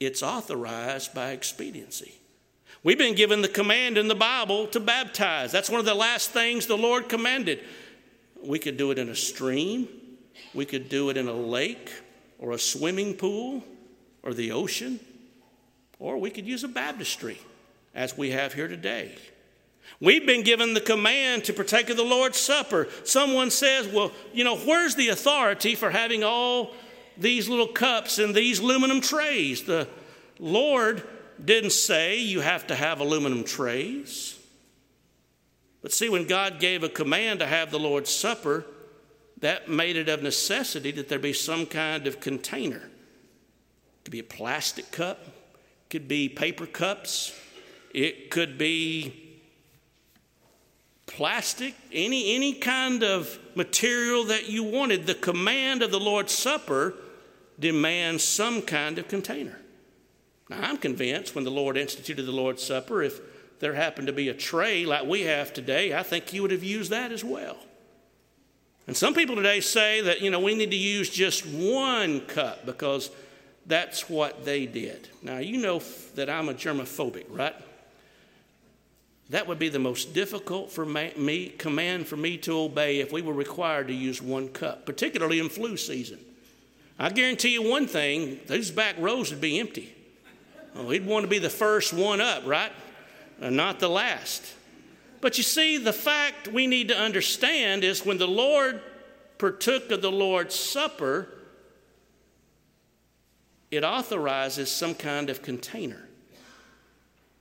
It's 0.00 0.22
authorized 0.22 1.14
by 1.14 1.32
expediency. 1.32 2.14
We've 2.82 2.96
been 2.96 3.14
given 3.14 3.42
the 3.42 3.48
command 3.48 3.98
in 3.98 4.08
the 4.08 4.14
Bible 4.14 4.66
to 4.68 4.80
baptize. 4.80 5.52
That's 5.52 5.68
one 5.68 5.80
of 5.80 5.84
the 5.84 5.94
last 5.94 6.30
things 6.30 6.66
the 6.66 6.78
Lord 6.78 7.10
commanded. 7.10 7.60
We 8.42 8.58
could 8.58 8.78
do 8.78 8.90
it 8.90 8.98
in 8.98 9.10
a 9.10 9.14
stream, 9.14 9.86
we 10.54 10.64
could 10.64 10.88
do 10.88 11.10
it 11.10 11.18
in 11.18 11.28
a 11.28 11.34
lake 11.34 11.92
or 12.38 12.52
a 12.52 12.58
swimming 12.58 13.14
pool 13.14 13.62
or 14.22 14.32
the 14.32 14.52
ocean, 14.52 14.98
or 15.98 16.16
we 16.16 16.30
could 16.30 16.46
use 16.46 16.64
a 16.64 16.68
baptistry 16.68 17.38
as 17.94 18.16
we 18.16 18.30
have 18.30 18.54
here 18.54 18.68
today. 18.68 19.14
We've 20.00 20.26
been 20.26 20.42
given 20.42 20.72
the 20.72 20.80
command 20.80 21.44
to 21.44 21.52
partake 21.52 21.90
of 21.90 21.98
the 21.98 22.02
Lord's 22.02 22.38
Supper. 22.38 22.88
Someone 23.04 23.50
says, 23.50 23.86
well, 23.88 24.12
you 24.32 24.44
know, 24.44 24.56
where's 24.56 24.94
the 24.94 25.08
authority 25.08 25.74
for 25.74 25.90
having 25.90 26.24
all 26.24 26.72
these 27.16 27.48
little 27.48 27.68
cups 27.68 28.18
and 28.18 28.34
these 28.34 28.58
aluminum 28.58 29.00
trays? 29.00 29.62
The 29.64 29.88
Lord 30.38 31.02
didn't 31.42 31.72
say 31.72 32.18
you 32.18 32.40
have 32.40 32.66
to 32.68 32.74
have 32.74 33.00
aluminum 33.00 33.44
trays. 33.44 34.38
But 35.82 35.92
see, 35.92 36.08
when 36.08 36.26
God 36.26 36.60
gave 36.60 36.82
a 36.82 36.88
command 36.88 37.40
to 37.40 37.46
have 37.46 37.70
the 37.70 37.78
Lord's 37.78 38.10
Supper, 38.10 38.66
that 39.40 39.68
made 39.68 39.96
it 39.96 40.08
of 40.08 40.22
necessity 40.22 40.90
that 40.92 41.08
there 41.08 41.18
be 41.18 41.32
some 41.32 41.66
kind 41.66 42.06
of 42.06 42.20
container. 42.20 42.76
It 42.76 44.04
could 44.04 44.12
be 44.12 44.18
a 44.18 44.24
plastic 44.24 44.90
cup, 44.90 45.24
it 45.26 45.90
could 45.90 46.08
be 46.08 46.28
paper 46.28 46.66
cups, 46.66 47.34
it 47.92 48.30
could 48.30 48.58
be 48.58 49.19
plastic, 51.10 51.74
any, 51.92 52.36
any 52.36 52.54
kind 52.54 53.02
of 53.02 53.38
material 53.56 54.24
that 54.24 54.48
you 54.48 54.62
wanted. 54.62 55.06
The 55.06 55.14
command 55.14 55.82
of 55.82 55.90
the 55.90 56.00
Lord's 56.00 56.32
Supper 56.32 56.94
demands 57.58 58.24
some 58.24 58.62
kind 58.62 58.96
of 58.98 59.08
container. 59.08 59.58
Now, 60.48 60.60
I'm 60.62 60.78
convinced 60.78 61.34
when 61.34 61.44
the 61.44 61.50
Lord 61.50 61.76
instituted 61.76 62.22
the 62.22 62.32
Lord's 62.32 62.62
Supper, 62.62 63.02
if 63.02 63.20
there 63.58 63.74
happened 63.74 64.06
to 64.06 64.12
be 64.12 64.28
a 64.28 64.34
tray 64.34 64.86
like 64.86 65.04
we 65.04 65.22
have 65.22 65.52
today, 65.52 65.94
I 65.94 66.02
think 66.04 66.28
He 66.28 66.40
would 66.40 66.52
have 66.52 66.64
used 66.64 66.90
that 66.90 67.12
as 67.12 67.24
well. 67.24 67.58
And 68.86 68.96
some 68.96 69.12
people 69.12 69.36
today 69.36 69.60
say 69.60 70.00
that, 70.02 70.20
you 70.20 70.30
know, 70.30 70.40
we 70.40 70.54
need 70.54 70.70
to 70.70 70.76
use 70.76 71.10
just 71.10 71.44
one 71.44 72.20
cup 72.22 72.64
because 72.64 73.10
that's 73.66 74.08
what 74.08 74.44
they 74.44 74.64
did. 74.64 75.08
Now, 75.22 75.38
you 75.38 75.58
know 75.58 75.82
that 76.14 76.30
I'm 76.30 76.48
a 76.48 76.54
germophobic, 76.54 77.26
right? 77.28 77.54
That 79.30 79.46
would 79.46 79.60
be 79.60 79.68
the 79.68 79.78
most 79.78 80.12
difficult 80.12 80.72
for 80.72 80.84
me, 80.84 81.54
command 81.56 82.08
for 82.08 82.16
me 82.16 82.36
to 82.38 82.58
obey 82.58 82.98
if 82.98 83.12
we 83.12 83.22
were 83.22 83.32
required 83.32 83.86
to 83.86 83.94
use 83.94 84.20
one 84.20 84.48
cup, 84.48 84.84
particularly 84.84 85.38
in 85.38 85.48
flu 85.48 85.76
season. 85.76 86.18
I 86.98 87.10
guarantee 87.10 87.52
you 87.52 87.62
one 87.62 87.86
thing 87.86 88.40
those 88.48 88.72
back 88.72 88.96
rows 88.98 89.30
would 89.30 89.40
be 89.40 89.60
empty. 89.60 89.94
Oh, 90.74 90.90
he'd 90.90 91.06
want 91.06 91.24
to 91.24 91.28
be 91.28 91.38
the 91.38 91.48
first 91.48 91.92
one 91.92 92.20
up, 92.20 92.44
right? 92.44 92.72
And 93.40 93.56
not 93.56 93.78
the 93.78 93.88
last. 93.88 94.42
But 95.20 95.38
you 95.38 95.44
see, 95.44 95.78
the 95.78 95.92
fact 95.92 96.48
we 96.48 96.66
need 96.66 96.88
to 96.88 96.96
understand 96.96 97.84
is 97.84 98.04
when 98.04 98.18
the 98.18 98.28
Lord 98.28 98.82
partook 99.38 99.92
of 99.92 100.02
the 100.02 100.10
Lord's 100.10 100.56
Supper, 100.56 101.28
it 103.70 103.84
authorizes 103.84 104.70
some 104.70 104.94
kind 104.94 105.30
of 105.30 105.40
container. 105.40 106.08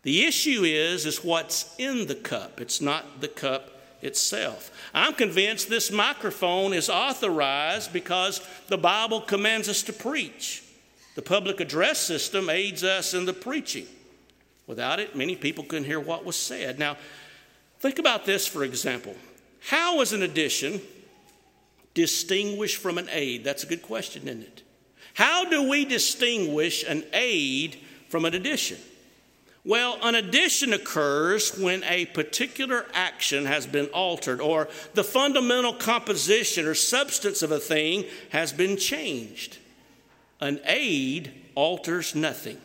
The 0.04 0.26
issue 0.26 0.64
is 0.64 1.06
is 1.06 1.24
what's 1.24 1.76
in 1.78 2.08
the 2.08 2.16
cup. 2.16 2.62
It's 2.62 2.80
not 2.80 3.22
the 3.22 3.28
cup 3.28 3.72
itself. 4.02 4.72
I'm 4.94 5.14
convinced 5.14 5.70
this 5.70 5.92
microphone 5.92 6.74
is 6.74 6.90
authorized 6.90 7.92
because 7.92 8.42
the 8.68 8.78
Bible 8.78 9.22
commands 9.22 9.68
us 9.68 9.84
to 9.84 9.94
preach. 9.94 10.64
The 11.16 11.22
public 11.22 11.60
address 11.60 12.00
system 12.00 12.50
aids 12.50 12.84
us 12.84 13.14
in 13.14 13.26
the 13.26 13.34
preaching. 13.34 13.88
Without 14.68 15.00
it, 15.00 15.16
many 15.16 15.36
people 15.36 15.66
couldn't 15.66 15.86
hear 15.86 16.00
what 16.00 16.24
was 16.24 16.38
said. 16.38 16.80
Now, 16.80 16.96
think 17.80 18.00
about 18.00 18.26
this 18.26 18.48
for 18.48 18.64
example. 18.64 19.16
How 19.68 20.00
is 20.00 20.14
an 20.14 20.24
addition 20.24 20.82
distinguished 21.94 22.78
from 22.78 22.98
an 22.98 23.10
aid? 23.12 23.44
That's 23.44 23.64
a 23.64 23.68
good 23.68 23.82
question, 23.82 24.30
isn't 24.30 24.44
it? 24.44 24.64
How 25.16 25.50
do 25.50 25.68
we 25.68 25.84
distinguish 25.84 26.86
an 26.88 27.04
aid 27.12 27.80
from 28.08 28.24
an 28.24 28.34
addition? 28.34 28.78
Well, 29.66 29.98
an 30.02 30.16
addition 30.16 30.72
occurs 30.72 31.58
when 31.58 31.84
a 31.84 32.06
particular 32.06 32.86
action 32.94 33.46
has 33.46 33.68
been 33.68 33.88
altered 33.88 34.40
or 34.40 34.70
the 34.94 35.04
fundamental 35.04 35.74
composition 35.74 36.66
or 36.66 36.74
substance 36.74 37.42
of 37.42 37.52
a 37.52 37.60
thing 37.60 38.06
has 38.30 38.54
been 38.54 38.78
changed. 38.78 39.58
An 40.40 40.62
aid 40.66 41.34
alters 41.56 42.16
nothing. 42.16 42.58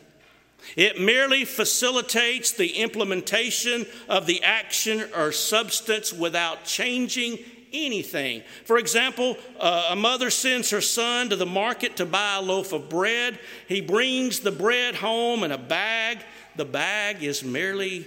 It 0.76 1.01
merely 1.01 1.45
facilitates 1.45 2.53
the 2.53 2.78
implementation 2.80 3.86
of 4.09 4.26
the 4.26 4.42
action 4.42 5.05
or 5.14 5.32
substance 5.32 6.12
without 6.12 6.64
changing 6.64 7.38
anything. 7.72 8.42
For 8.64 8.78
example, 8.78 9.36
uh, 9.59 9.88
a 9.90 9.97
mother 9.97 10.30
sends 10.30 10.70
her 10.70 10.80
son 10.80 11.28
to 11.30 11.36
the 11.36 11.45
market 11.45 11.97
to 11.97 12.07
buy 12.07 12.36
a 12.36 12.42
loaf 12.42 12.72
of 12.72 12.88
bread. 12.88 13.38
He 13.68 13.80
brings 13.80 14.40
the 14.40 14.53
bread 14.53 14.95
home 14.95 15.42
in 15.42 15.53
a 15.53 15.59
bag. 15.59 16.20
The 16.57 16.64
bag 16.64 17.22
is 17.22 17.42
merely 17.42 18.07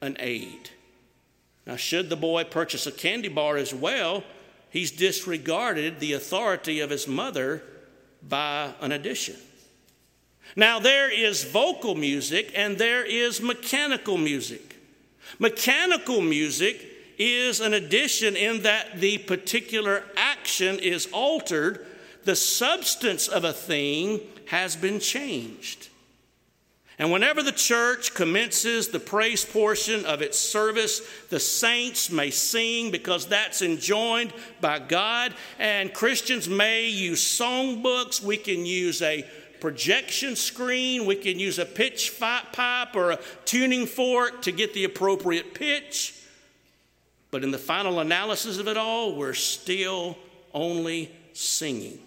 an 0.00 0.16
aid. 0.18 0.70
Now, 1.66 1.76
should 1.76 2.08
the 2.08 2.16
boy 2.16 2.44
purchase 2.44 2.86
a 2.86 2.92
candy 2.92 3.28
bar 3.28 3.56
as 3.56 3.74
well, 3.74 4.24
he's 4.70 4.90
disregarded 4.90 6.00
the 6.00 6.14
authority 6.14 6.80
of 6.80 6.90
his 6.90 7.06
mother 7.06 7.62
by 8.26 8.72
an 8.80 8.92
addition. 8.92 9.36
Now, 10.56 10.80
there 10.80 11.10
is 11.10 11.44
vocal 11.44 11.94
music 11.94 12.52
and 12.54 12.76
there 12.76 13.04
is 13.04 13.40
mechanical 13.40 14.18
music. 14.18 14.76
Mechanical 15.38 16.20
music 16.20 16.86
is 17.18 17.60
an 17.60 17.74
addition 17.74 18.34
in 18.34 18.62
that 18.62 18.98
the 19.00 19.18
particular 19.18 20.02
action 20.16 20.78
is 20.78 21.06
altered, 21.12 21.86
the 22.24 22.34
substance 22.34 23.28
of 23.28 23.44
a 23.44 23.52
thing 23.52 24.20
has 24.46 24.74
been 24.74 24.98
changed. 24.98 25.89
And 27.00 27.10
whenever 27.10 27.42
the 27.42 27.50
church 27.50 28.12
commences 28.12 28.88
the 28.88 29.00
praise 29.00 29.42
portion 29.42 30.04
of 30.04 30.20
its 30.20 30.38
service, 30.38 31.00
the 31.30 31.40
saints 31.40 32.10
may 32.10 32.30
sing 32.30 32.90
because 32.90 33.26
that's 33.26 33.62
enjoined 33.62 34.34
by 34.60 34.80
God. 34.80 35.32
And 35.58 35.94
Christians 35.94 36.46
may 36.46 36.88
use 36.88 37.24
songbooks. 37.24 38.22
We 38.22 38.36
can 38.36 38.66
use 38.66 39.00
a 39.00 39.26
projection 39.60 40.36
screen. 40.36 41.06
We 41.06 41.16
can 41.16 41.38
use 41.38 41.58
a 41.58 41.64
pitch 41.64 42.20
pipe 42.20 42.94
or 42.94 43.12
a 43.12 43.18
tuning 43.46 43.86
fork 43.86 44.42
to 44.42 44.52
get 44.52 44.74
the 44.74 44.84
appropriate 44.84 45.54
pitch. 45.54 46.22
But 47.30 47.42
in 47.42 47.50
the 47.50 47.56
final 47.56 48.00
analysis 48.00 48.58
of 48.58 48.68
it 48.68 48.76
all, 48.76 49.16
we're 49.16 49.32
still 49.32 50.18
only 50.52 51.10
singing. 51.32 51.98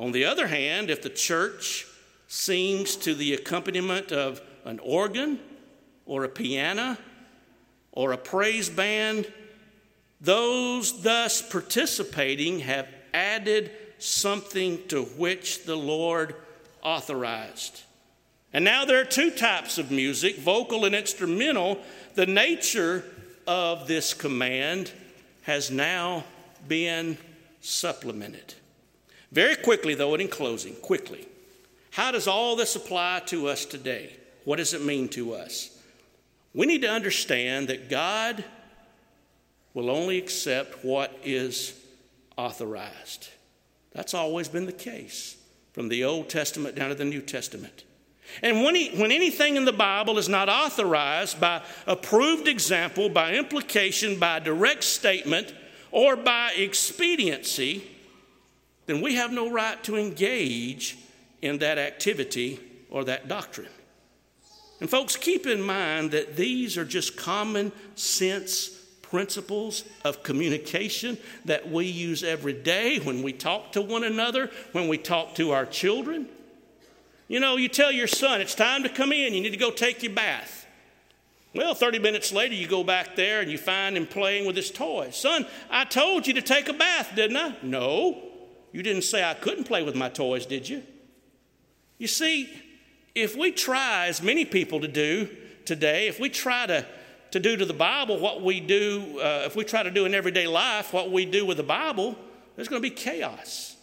On 0.00 0.10
the 0.10 0.24
other 0.24 0.48
hand, 0.48 0.90
if 0.90 1.00
the 1.00 1.10
church 1.10 1.86
sings 2.28 2.94
to 2.94 3.14
the 3.14 3.34
accompaniment 3.34 4.12
of 4.12 4.40
an 4.64 4.78
organ 4.80 5.40
or 6.06 6.24
a 6.24 6.28
piano 6.28 6.96
or 7.92 8.12
a 8.12 8.18
praise 8.18 8.68
band, 8.68 9.30
those 10.20 11.02
thus 11.02 11.42
participating 11.42 12.60
have 12.60 12.88
added 13.14 13.70
something 13.98 14.86
to 14.88 15.02
which 15.02 15.64
the 15.64 15.76
Lord 15.76 16.36
authorized. 16.82 17.82
And 18.52 18.64
now 18.64 18.84
there 18.84 19.00
are 19.00 19.04
two 19.04 19.30
types 19.30 19.78
of 19.78 19.90
music 19.90 20.36
vocal 20.36 20.84
and 20.84 20.94
instrumental. 20.94 21.78
The 22.14 22.26
nature 22.26 23.04
of 23.46 23.86
this 23.86 24.14
command 24.14 24.90
has 25.42 25.70
now 25.70 26.24
been 26.66 27.18
supplemented. 27.60 28.54
Very 29.30 29.56
quickly, 29.56 29.94
though, 29.94 30.14
and 30.14 30.22
in 30.22 30.28
closing, 30.28 30.74
quickly, 30.76 31.27
how 31.98 32.12
does 32.12 32.28
all 32.28 32.54
this 32.54 32.76
apply 32.76 33.22
to 33.26 33.48
us 33.48 33.64
today? 33.64 34.12
What 34.44 34.58
does 34.58 34.72
it 34.72 34.82
mean 34.82 35.08
to 35.08 35.34
us? 35.34 35.76
We 36.54 36.64
need 36.64 36.82
to 36.82 36.88
understand 36.88 37.66
that 37.66 37.90
God 37.90 38.44
will 39.74 39.90
only 39.90 40.16
accept 40.16 40.84
what 40.84 41.12
is 41.24 41.76
authorized. 42.36 43.30
That's 43.92 44.14
always 44.14 44.46
been 44.46 44.66
the 44.66 44.72
case 44.72 45.38
from 45.72 45.88
the 45.88 46.04
Old 46.04 46.28
Testament 46.28 46.76
down 46.76 46.90
to 46.90 46.94
the 46.94 47.04
New 47.04 47.20
Testament. 47.20 47.82
And 48.44 48.62
when, 48.62 48.76
he, 48.76 48.90
when 48.90 49.10
anything 49.10 49.56
in 49.56 49.64
the 49.64 49.72
Bible 49.72 50.18
is 50.18 50.28
not 50.28 50.48
authorized 50.48 51.40
by 51.40 51.62
approved 51.84 52.46
example, 52.46 53.08
by 53.08 53.34
implication, 53.34 54.20
by 54.20 54.38
direct 54.38 54.84
statement, 54.84 55.52
or 55.90 56.14
by 56.14 56.52
expediency, 56.56 57.82
then 58.86 59.00
we 59.00 59.16
have 59.16 59.32
no 59.32 59.50
right 59.50 59.82
to 59.82 59.96
engage 59.96 60.96
in 61.42 61.58
that 61.58 61.78
activity 61.78 62.60
or 62.90 63.04
that 63.04 63.28
doctrine. 63.28 63.68
And, 64.80 64.88
folks, 64.88 65.16
keep 65.16 65.46
in 65.46 65.60
mind 65.60 66.12
that 66.12 66.36
these 66.36 66.78
are 66.78 66.84
just 66.84 67.16
common 67.16 67.72
sense 67.94 68.70
principles 69.02 69.84
of 70.04 70.22
communication 70.22 71.16
that 71.46 71.70
we 71.70 71.86
use 71.86 72.22
every 72.22 72.52
day 72.52 72.98
when 72.98 73.22
we 73.22 73.32
talk 73.32 73.72
to 73.72 73.80
one 73.80 74.04
another, 74.04 74.50
when 74.72 74.86
we 74.86 74.98
talk 74.98 75.34
to 75.34 75.50
our 75.50 75.64
children. 75.64 76.28
You 77.26 77.40
know, 77.40 77.56
you 77.56 77.68
tell 77.68 77.90
your 77.90 78.06
son, 78.06 78.40
it's 78.40 78.54
time 78.54 78.82
to 78.82 78.88
come 78.88 79.12
in, 79.12 79.34
you 79.34 79.40
need 79.40 79.50
to 79.50 79.56
go 79.56 79.70
take 79.70 80.02
your 80.02 80.12
bath. 80.12 80.66
Well, 81.54 81.74
30 81.74 81.98
minutes 81.98 82.32
later, 82.32 82.54
you 82.54 82.66
go 82.66 82.84
back 82.84 83.16
there 83.16 83.40
and 83.40 83.50
you 83.50 83.56
find 83.56 83.96
him 83.96 84.06
playing 84.06 84.46
with 84.46 84.56
his 84.56 84.70
toys. 84.70 85.16
Son, 85.16 85.46
I 85.70 85.84
told 85.84 86.26
you 86.26 86.34
to 86.34 86.42
take 86.42 86.68
a 86.68 86.74
bath, 86.74 87.12
didn't 87.16 87.36
I? 87.36 87.56
No. 87.62 88.22
You 88.72 88.82
didn't 88.82 89.02
say 89.02 89.24
I 89.24 89.34
couldn't 89.34 89.64
play 89.64 89.82
with 89.82 89.94
my 89.94 90.10
toys, 90.10 90.44
did 90.44 90.68
you? 90.68 90.82
You 91.98 92.06
see, 92.06 92.48
if 93.14 93.36
we 93.36 93.50
try, 93.50 94.06
as 94.06 94.22
many 94.22 94.44
people 94.44 94.80
to 94.80 94.88
do 94.88 95.28
today, 95.64 96.06
if 96.06 96.20
we 96.20 96.30
try 96.30 96.66
to, 96.66 96.86
to 97.32 97.40
do 97.40 97.56
to 97.56 97.64
the 97.64 97.74
Bible 97.74 98.18
what 98.18 98.42
we 98.42 98.60
do, 98.60 99.18
uh, 99.20 99.42
if 99.44 99.56
we 99.56 99.64
try 99.64 99.82
to 99.82 99.90
do 99.90 100.06
in 100.06 100.14
everyday 100.14 100.46
life 100.46 100.92
what 100.92 101.10
we 101.10 101.24
do 101.24 101.44
with 101.44 101.56
the 101.56 101.62
Bible, 101.64 102.16
there's 102.54 102.68
going 102.68 102.80
to 102.80 102.88
be 102.88 102.94
chaos. 102.94 103.76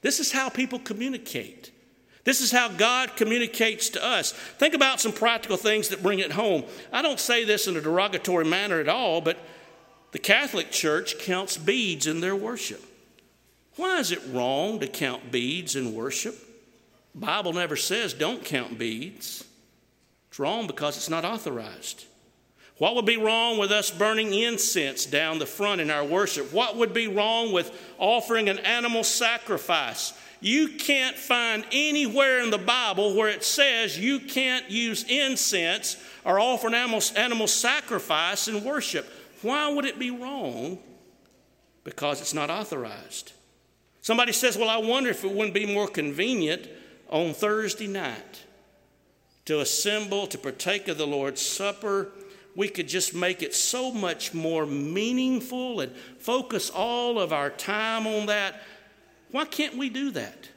This 0.00 0.18
is 0.18 0.32
how 0.32 0.48
people 0.48 0.78
communicate. 0.78 1.70
This 2.24 2.40
is 2.40 2.50
how 2.50 2.68
God 2.68 3.16
communicates 3.16 3.90
to 3.90 4.04
us. 4.04 4.32
Think 4.32 4.74
about 4.74 5.00
some 5.00 5.12
practical 5.12 5.56
things 5.56 5.88
that 5.88 6.02
bring 6.02 6.20
it 6.20 6.32
home. 6.32 6.64
I 6.92 7.02
don't 7.02 7.20
say 7.20 7.44
this 7.44 7.66
in 7.66 7.76
a 7.76 7.80
derogatory 7.80 8.44
manner 8.44 8.80
at 8.80 8.88
all, 8.88 9.20
but 9.20 9.38
the 10.12 10.18
Catholic 10.18 10.70
Church 10.70 11.18
counts 11.18 11.56
beads 11.56 12.06
in 12.06 12.20
their 12.20 12.36
worship. 12.36 12.82
Why 13.76 13.98
is 13.98 14.12
it 14.12 14.20
wrong 14.30 14.80
to 14.80 14.86
count 14.86 15.32
beads 15.32 15.74
in 15.74 15.94
worship? 15.94 16.36
Bible 17.14 17.52
never 17.52 17.76
says 17.76 18.14
don't 18.14 18.44
count 18.44 18.78
beads. 18.78 19.44
It's 20.30 20.38
wrong 20.38 20.66
because 20.66 20.96
it's 20.96 21.10
not 21.10 21.24
authorized. 21.24 22.06
What 22.78 22.96
would 22.96 23.04
be 23.04 23.18
wrong 23.18 23.58
with 23.58 23.70
us 23.70 23.90
burning 23.90 24.32
incense 24.32 25.04
down 25.06 25.38
the 25.38 25.46
front 25.46 25.80
in 25.80 25.90
our 25.90 26.04
worship? 26.04 26.52
What 26.52 26.76
would 26.76 26.94
be 26.94 27.06
wrong 27.06 27.52
with 27.52 27.70
offering 27.98 28.48
an 28.48 28.58
animal 28.60 29.04
sacrifice? 29.04 30.14
You 30.40 30.68
can't 30.70 31.16
find 31.16 31.64
anywhere 31.70 32.40
in 32.40 32.50
the 32.50 32.58
Bible 32.58 33.14
where 33.14 33.28
it 33.28 33.44
says 33.44 33.98
you 33.98 34.18
can't 34.18 34.68
use 34.70 35.04
incense 35.08 35.96
or 36.24 36.40
offer 36.40 36.66
an 36.66 36.74
animal, 36.74 37.00
animal 37.14 37.46
sacrifice 37.46 38.48
in 38.48 38.64
worship. 38.64 39.08
Why 39.42 39.72
would 39.72 39.84
it 39.84 39.98
be 39.98 40.10
wrong? 40.10 40.78
Because 41.84 42.20
it's 42.20 42.34
not 42.34 42.50
authorized. 42.50 43.32
Somebody 44.00 44.32
says, 44.32 44.56
Well, 44.56 44.68
I 44.68 44.78
wonder 44.78 45.10
if 45.10 45.24
it 45.24 45.30
wouldn't 45.30 45.54
be 45.54 45.72
more 45.72 45.86
convenient 45.86 46.68
on 47.12 47.34
Thursday 47.34 47.86
night 47.86 48.42
to 49.44 49.60
assemble 49.60 50.26
to 50.26 50.38
partake 50.38 50.88
of 50.88 50.98
the 50.98 51.06
Lord's 51.06 51.42
Supper. 51.42 52.08
We 52.56 52.68
could 52.68 52.88
just 52.88 53.14
make 53.14 53.42
it 53.42 53.54
so 53.54 53.92
much 53.92 54.32
more 54.34 54.66
meaningful 54.66 55.80
and 55.80 55.94
focus 56.18 56.70
all 56.70 57.20
of 57.20 57.32
our 57.32 57.50
time 57.50 58.06
on 58.06 58.26
that. 58.26 58.62
Why 59.30 59.44
can't 59.44 59.76
we 59.76 59.90
do 59.90 60.10
that? 60.12 60.48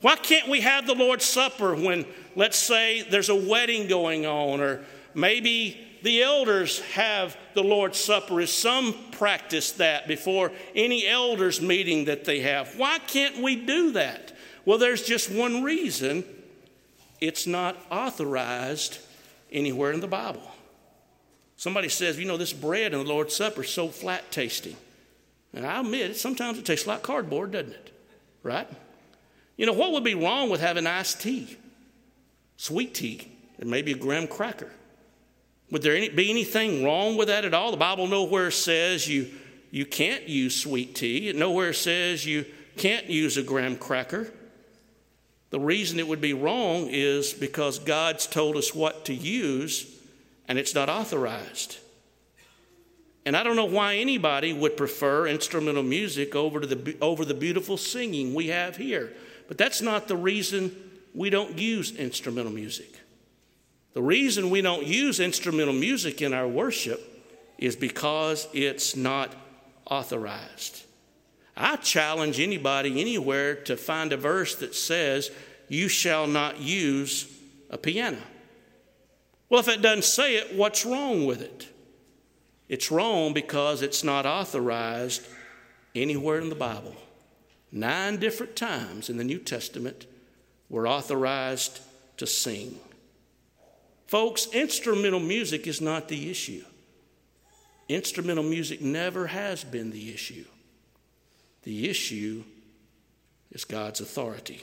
Why 0.00 0.16
can't 0.16 0.48
we 0.48 0.62
have 0.62 0.86
the 0.86 0.94
Lord's 0.94 1.26
Supper 1.26 1.74
when, 1.74 2.06
let's 2.34 2.58
say, 2.58 3.02
there's 3.02 3.28
a 3.28 3.34
wedding 3.34 3.86
going 3.86 4.24
on, 4.24 4.60
or 4.60 4.80
maybe 5.14 5.86
the 6.02 6.22
elders 6.22 6.80
have 6.92 7.36
the 7.54 7.62
Lord's 7.62 7.98
Supper, 7.98 8.40
as 8.40 8.50
some 8.50 8.94
practice 9.12 9.72
that 9.72 10.08
before 10.08 10.52
any 10.74 11.06
elders' 11.06 11.60
meeting 11.60 12.06
that 12.06 12.24
they 12.24 12.40
have? 12.40 12.78
Why 12.78 12.98
can't 13.00 13.42
we 13.42 13.56
do 13.56 13.92
that? 13.92 14.32
Well, 14.64 14.78
there's 14.78 15.02
just 15.02 15.30
one 15.30 15.62
reason 15.62 16.24
it's 17.20 17.46
not 17.46 17.76
authorized 17.90 18.98
anywhere 19.52 19.92
in 19.92 20.00
the 20.00 20.08
Bible. 20.08 20.42
Somebody 21.56 21.88
says, 21.88 22.18
you 22.18 22.26
know, 22.26 22.36
this 22.36 22.52
bread 22.52 22.94
in 22.94 23.00
the 23.00 23.04
Lord's 23.04 23.36
Supper 23.36 23.62
is 23.62 23.70
so 23.70 23.88
flat 23.88 24.30
tasting. 24.30 24.76
And 25.52 25.66
I 25.66 25.80
admit, 25.80 26.16
sometimes 26.16 26.58
it 26.58 26.64
tastes 26.64 26.86
like 26.86 27.02
cardboard, 27.02 27.50
doesn't 27.50 27.72
it? 27.72 27.92
Right? 28.42 28.68
You 29.56 29.66
know, 29.66 29.74
what 29.74 29.92
would 29.92 30.04
be 30.04 30.14
wrong 30.14 30.48
with 30.48 30.60
having 30.60 30.86
iced 30.86 31.20
tea? 31.20 31.58
Sweet 32.56 32.94
tea. 32.94 33.30
and 33.58 33.68
maybe 33.68 33.92
a 33.92 33.96
graham 33.96 34.26
cracker. 34.26 34.70
Would 35.70 35.82
there 35.82 35.94
any, 35.94 36.08
be 36.08 36.30
anything 36.30 36.82
wrong 36.82 37.16
with 37.16 37.28
that 37.28 37.44
at 37.44 37.52
all? 37.52 37.70
The 37.70 37.76
Bible 37.76 38.06
nowhere 38.06 38.50
says 38.50 39.06
you, 39.06 39.30
you 39.70 39.84
can't 39.84 40.26
use 40.28 40.56
sweet 40.56 40.94
tea. 40.94 41.28
It 41.28 41.36
nowhere 41.36 41.74
says 41.74 42.24
you 42.24 42.46
can't 42.76 43.06
use 43.06 43.36
a 43.36 43.42
graham 43.42 43.76
cracker. 43.76 44.32
The 45.50 45.60
reason 45.60 45.98
it 45.98 46.06
would 46.06 46.20
be 46.20 46.32
wrong 46.32 46.88
is 46.88 47.32
because 47.32 47.78
God's 47.78 48.26
told 48.26 48.56
us 48.56 48.74
what 48.74 49.04
to 49.06 49.14
use 49.14 49.86
and 50.48 50.58
it's 50.58 50.74
not 50.74 50.88
authorized. 50.88 51.78
And 53.24 53.36
I 53.36 53.42
don't 53.42 53.56
know 53.56 53.66
why 53.66 53.96
anybody 53.96 54.52
would 54.52 54.76
prefer 54.76 55.26
instrumental 55.26 55.82
music 55.82 56.34
over, 56.34 56.60
to 56.60 56.66
the, 56.66 56.96
over 57.00 57.24
the 57.24 57.34
beautiful 57.34 57.76
singing 57.76 58.34
we 58.34 58.48
have 58.48 58.76
here. 58.76 59.12
But 59.46 59.58
that's 59.58 59.82
not 59.82 60.08
the 60.08 60.16
reason 60.16 60.74
we 61.14 61.30
don't 61.30 61.58
use 61.58 61.94
instrumental 61.96 62.52
music. 62.52 62.98
The 63.92 64.02
reason 64.02 64.50
we 64.50 64.62
don't 64.62 64.86
use 64.86 65.20
instrumental 65.20 65.74
music 65.74 66.22
in 66.22 66.32
our 66.32 66.48
worship 66.48 67.00
is 67.58 67.76
because 67.76 68.48
it's 68.52 68.96
not 68.96 69.34
authorized. 69.84 70.82
I 71.56 71.76
challenge 71.76 72.40
anybody 72.40 73.00
anywhere 73.00 73.54
to 73.54 73.76
find 73.76 74.12
a 74.12 74.16
verse 74.16 74.54
that 74.56 74.74
says, 74.74 75.30
You 75.68 75.88
shall 75.88 76.26
not 76.26 76.60
use 76.60 77.30
a 77.70 77.78
piano. 77.78 78.18
Well, 79.48 79.60
if 79.60 79.68
it 79.68 79.82
doesn't 79.82 80.04
say 80.04 80.36
it, 80.36 80.54
what's 80.54 80.86
wrong 80.86 81.26
with 81.26 81.42
it? 81.42 81.68
It's 82.68 82.90
wrong 82.90 83.32
because 83.32 83.82
it's 83.82 84.04
not 84.04 84.26
authorized 84.26 85.26
anywhere 85.94 86.38
in 86.38 86.48
the 86.48 86.54
Bible. 86.54 86.94
Nine 87.72 88.18
different 88.18 88.54
times 88.56 89.10
in 89.10 89.16
the 89.16 89.24
New 89.24 89.38
Testament, 89.38 90.06
we're 90.68 90.88
authorized 90.88 91.80
to 92.16 92.26
sing. 92.26 92.78
Folks, 94.06 94.46
instrumental 94.52 95.20
music 95.20 95.66
is 95.66 95.80
not 95.80 96.08
the 96.08 96.30
issue. 96.30 96.64
Instrumental 97.88 98.44
music 98.44 98.80
never 98.80 99.26
has 99.26 99.64
been 99.64 99.90
the 99.90 100.12
issue. 100.14 100.44
The 101.62 101.88
issue 101.88 102.44
is 103.52 103.64
God's 103.64 104.00
authority. 104.00 104.62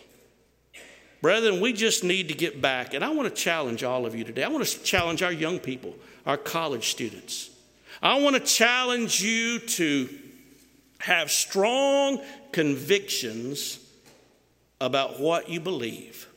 Brethren, 1.22 1.62
we 1.62 1.74
just 1.74 2.04
need 2.04 2.28
to 2.28 2.36
get 2.36 2.62
back, 2.62 2.93
and 2.93 3.04
I 3.04 3.10
want 3.10 3.28
to 3.28 3.41
challenge 3.41 3.84
all 3.84 4.06
of 4.06 4.16
you 4.16 4.24
today. 4.24 4.43
I 4.43 4.50
want 4.50 4.66
to 4.66 4.84
challenge 4.84 5.24
our 5.24 5.32
young 5.32 5.60
people, 5.60 5.95
our 6.26 6.38
college 6.38 6.89
students. 6.89 7.50
I 8.02 8.20
want 8.22 8.36
to 8.36 8.41
challenge 8.41 9.22
you 9.22 9.60
to 9.60 10.10
have 11.00 11.32
strong 11.32 12.22
convictions 12.52 13.80
about 14.80 15.20
what 15.20 15.50
you 15.50 15.60
believe. 15.60 16.28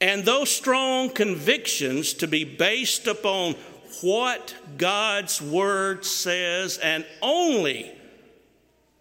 And 0.00 0.24
those 0.24 0.50
strong 0.50 1.10
convictions 1.10 2.14
to 2.14 2.26
be 2.26 2.44
based 2.44 3.06
upon 3.06 3.54
what 4.00 4.54
God's 4.76 5.40
Word 5.42 6.04
says 6.04 6.78
and 6.78 7.04
only 7.20 7.97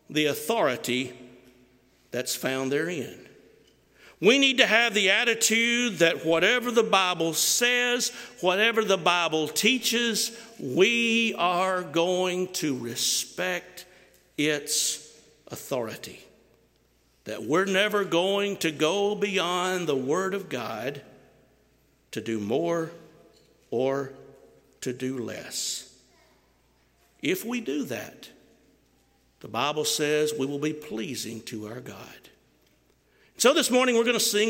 the 0.09 0.25
authority 0.25 1.13
that's 2.11 2.35
found 2.35 2.71
therein. 2.71 3.27
We 4.19 4.39
need 4.39 4.57
to 4.57 4.65
have 4.65 4.93
the 4.93 5.11
attitude 5.11 5.99
that 5.99 6.25
whatever 6.25 6.71
the 6.71 6.83
Bible 6.83 7.33
says, 7.33 8.11
whatever 8.41 8.83
the 8.83 8.97
Bible 8.97 9.47
teaches, 9.47 10.35
we 10.59 11.35
are 11.37 11.83
going 11.83 12.47
to 12.53 12.75
respect 12.77 13.85
its 14.37 15.07
authority 15.47 16.23
that 17.27 17.43
we're 17.43 17.65
never 17.65 18.05
going 18.05 18.55
to 18.55 18.71
go 18.71 19.13
beyond 19.13 19.85
the 19.85 19.95
Word 19.95 20.33
of 20.33 20.47
God 20.47 21.01
to 22.11 22.21
do 22.21 22.39
more 22.39 22.89
or 23.69 24.13
to 24.79 24.93
do 24.93 25.17
less. 25.17 25.93
If 27.21 27.43
we 27.43 27.59
do 27.59 27.83
that, 27.85 28.29
the 29.39 29.47
Bible 29.47 29.85
says 29.85 30.33
we 30.37 30.45
will 30.45 30.59
be 30.59 30.73
pleasing 30.73 31.41
to 31.43 31.67
our 31.67 31.79
God. 31.79 32.29
So 33.37 33.53
this 33.53 33.69
morning 33.69 33.95
we're 33.95 34.03
going 34.03 34.15
to 34.15 34.19
sing. 34.19 34.45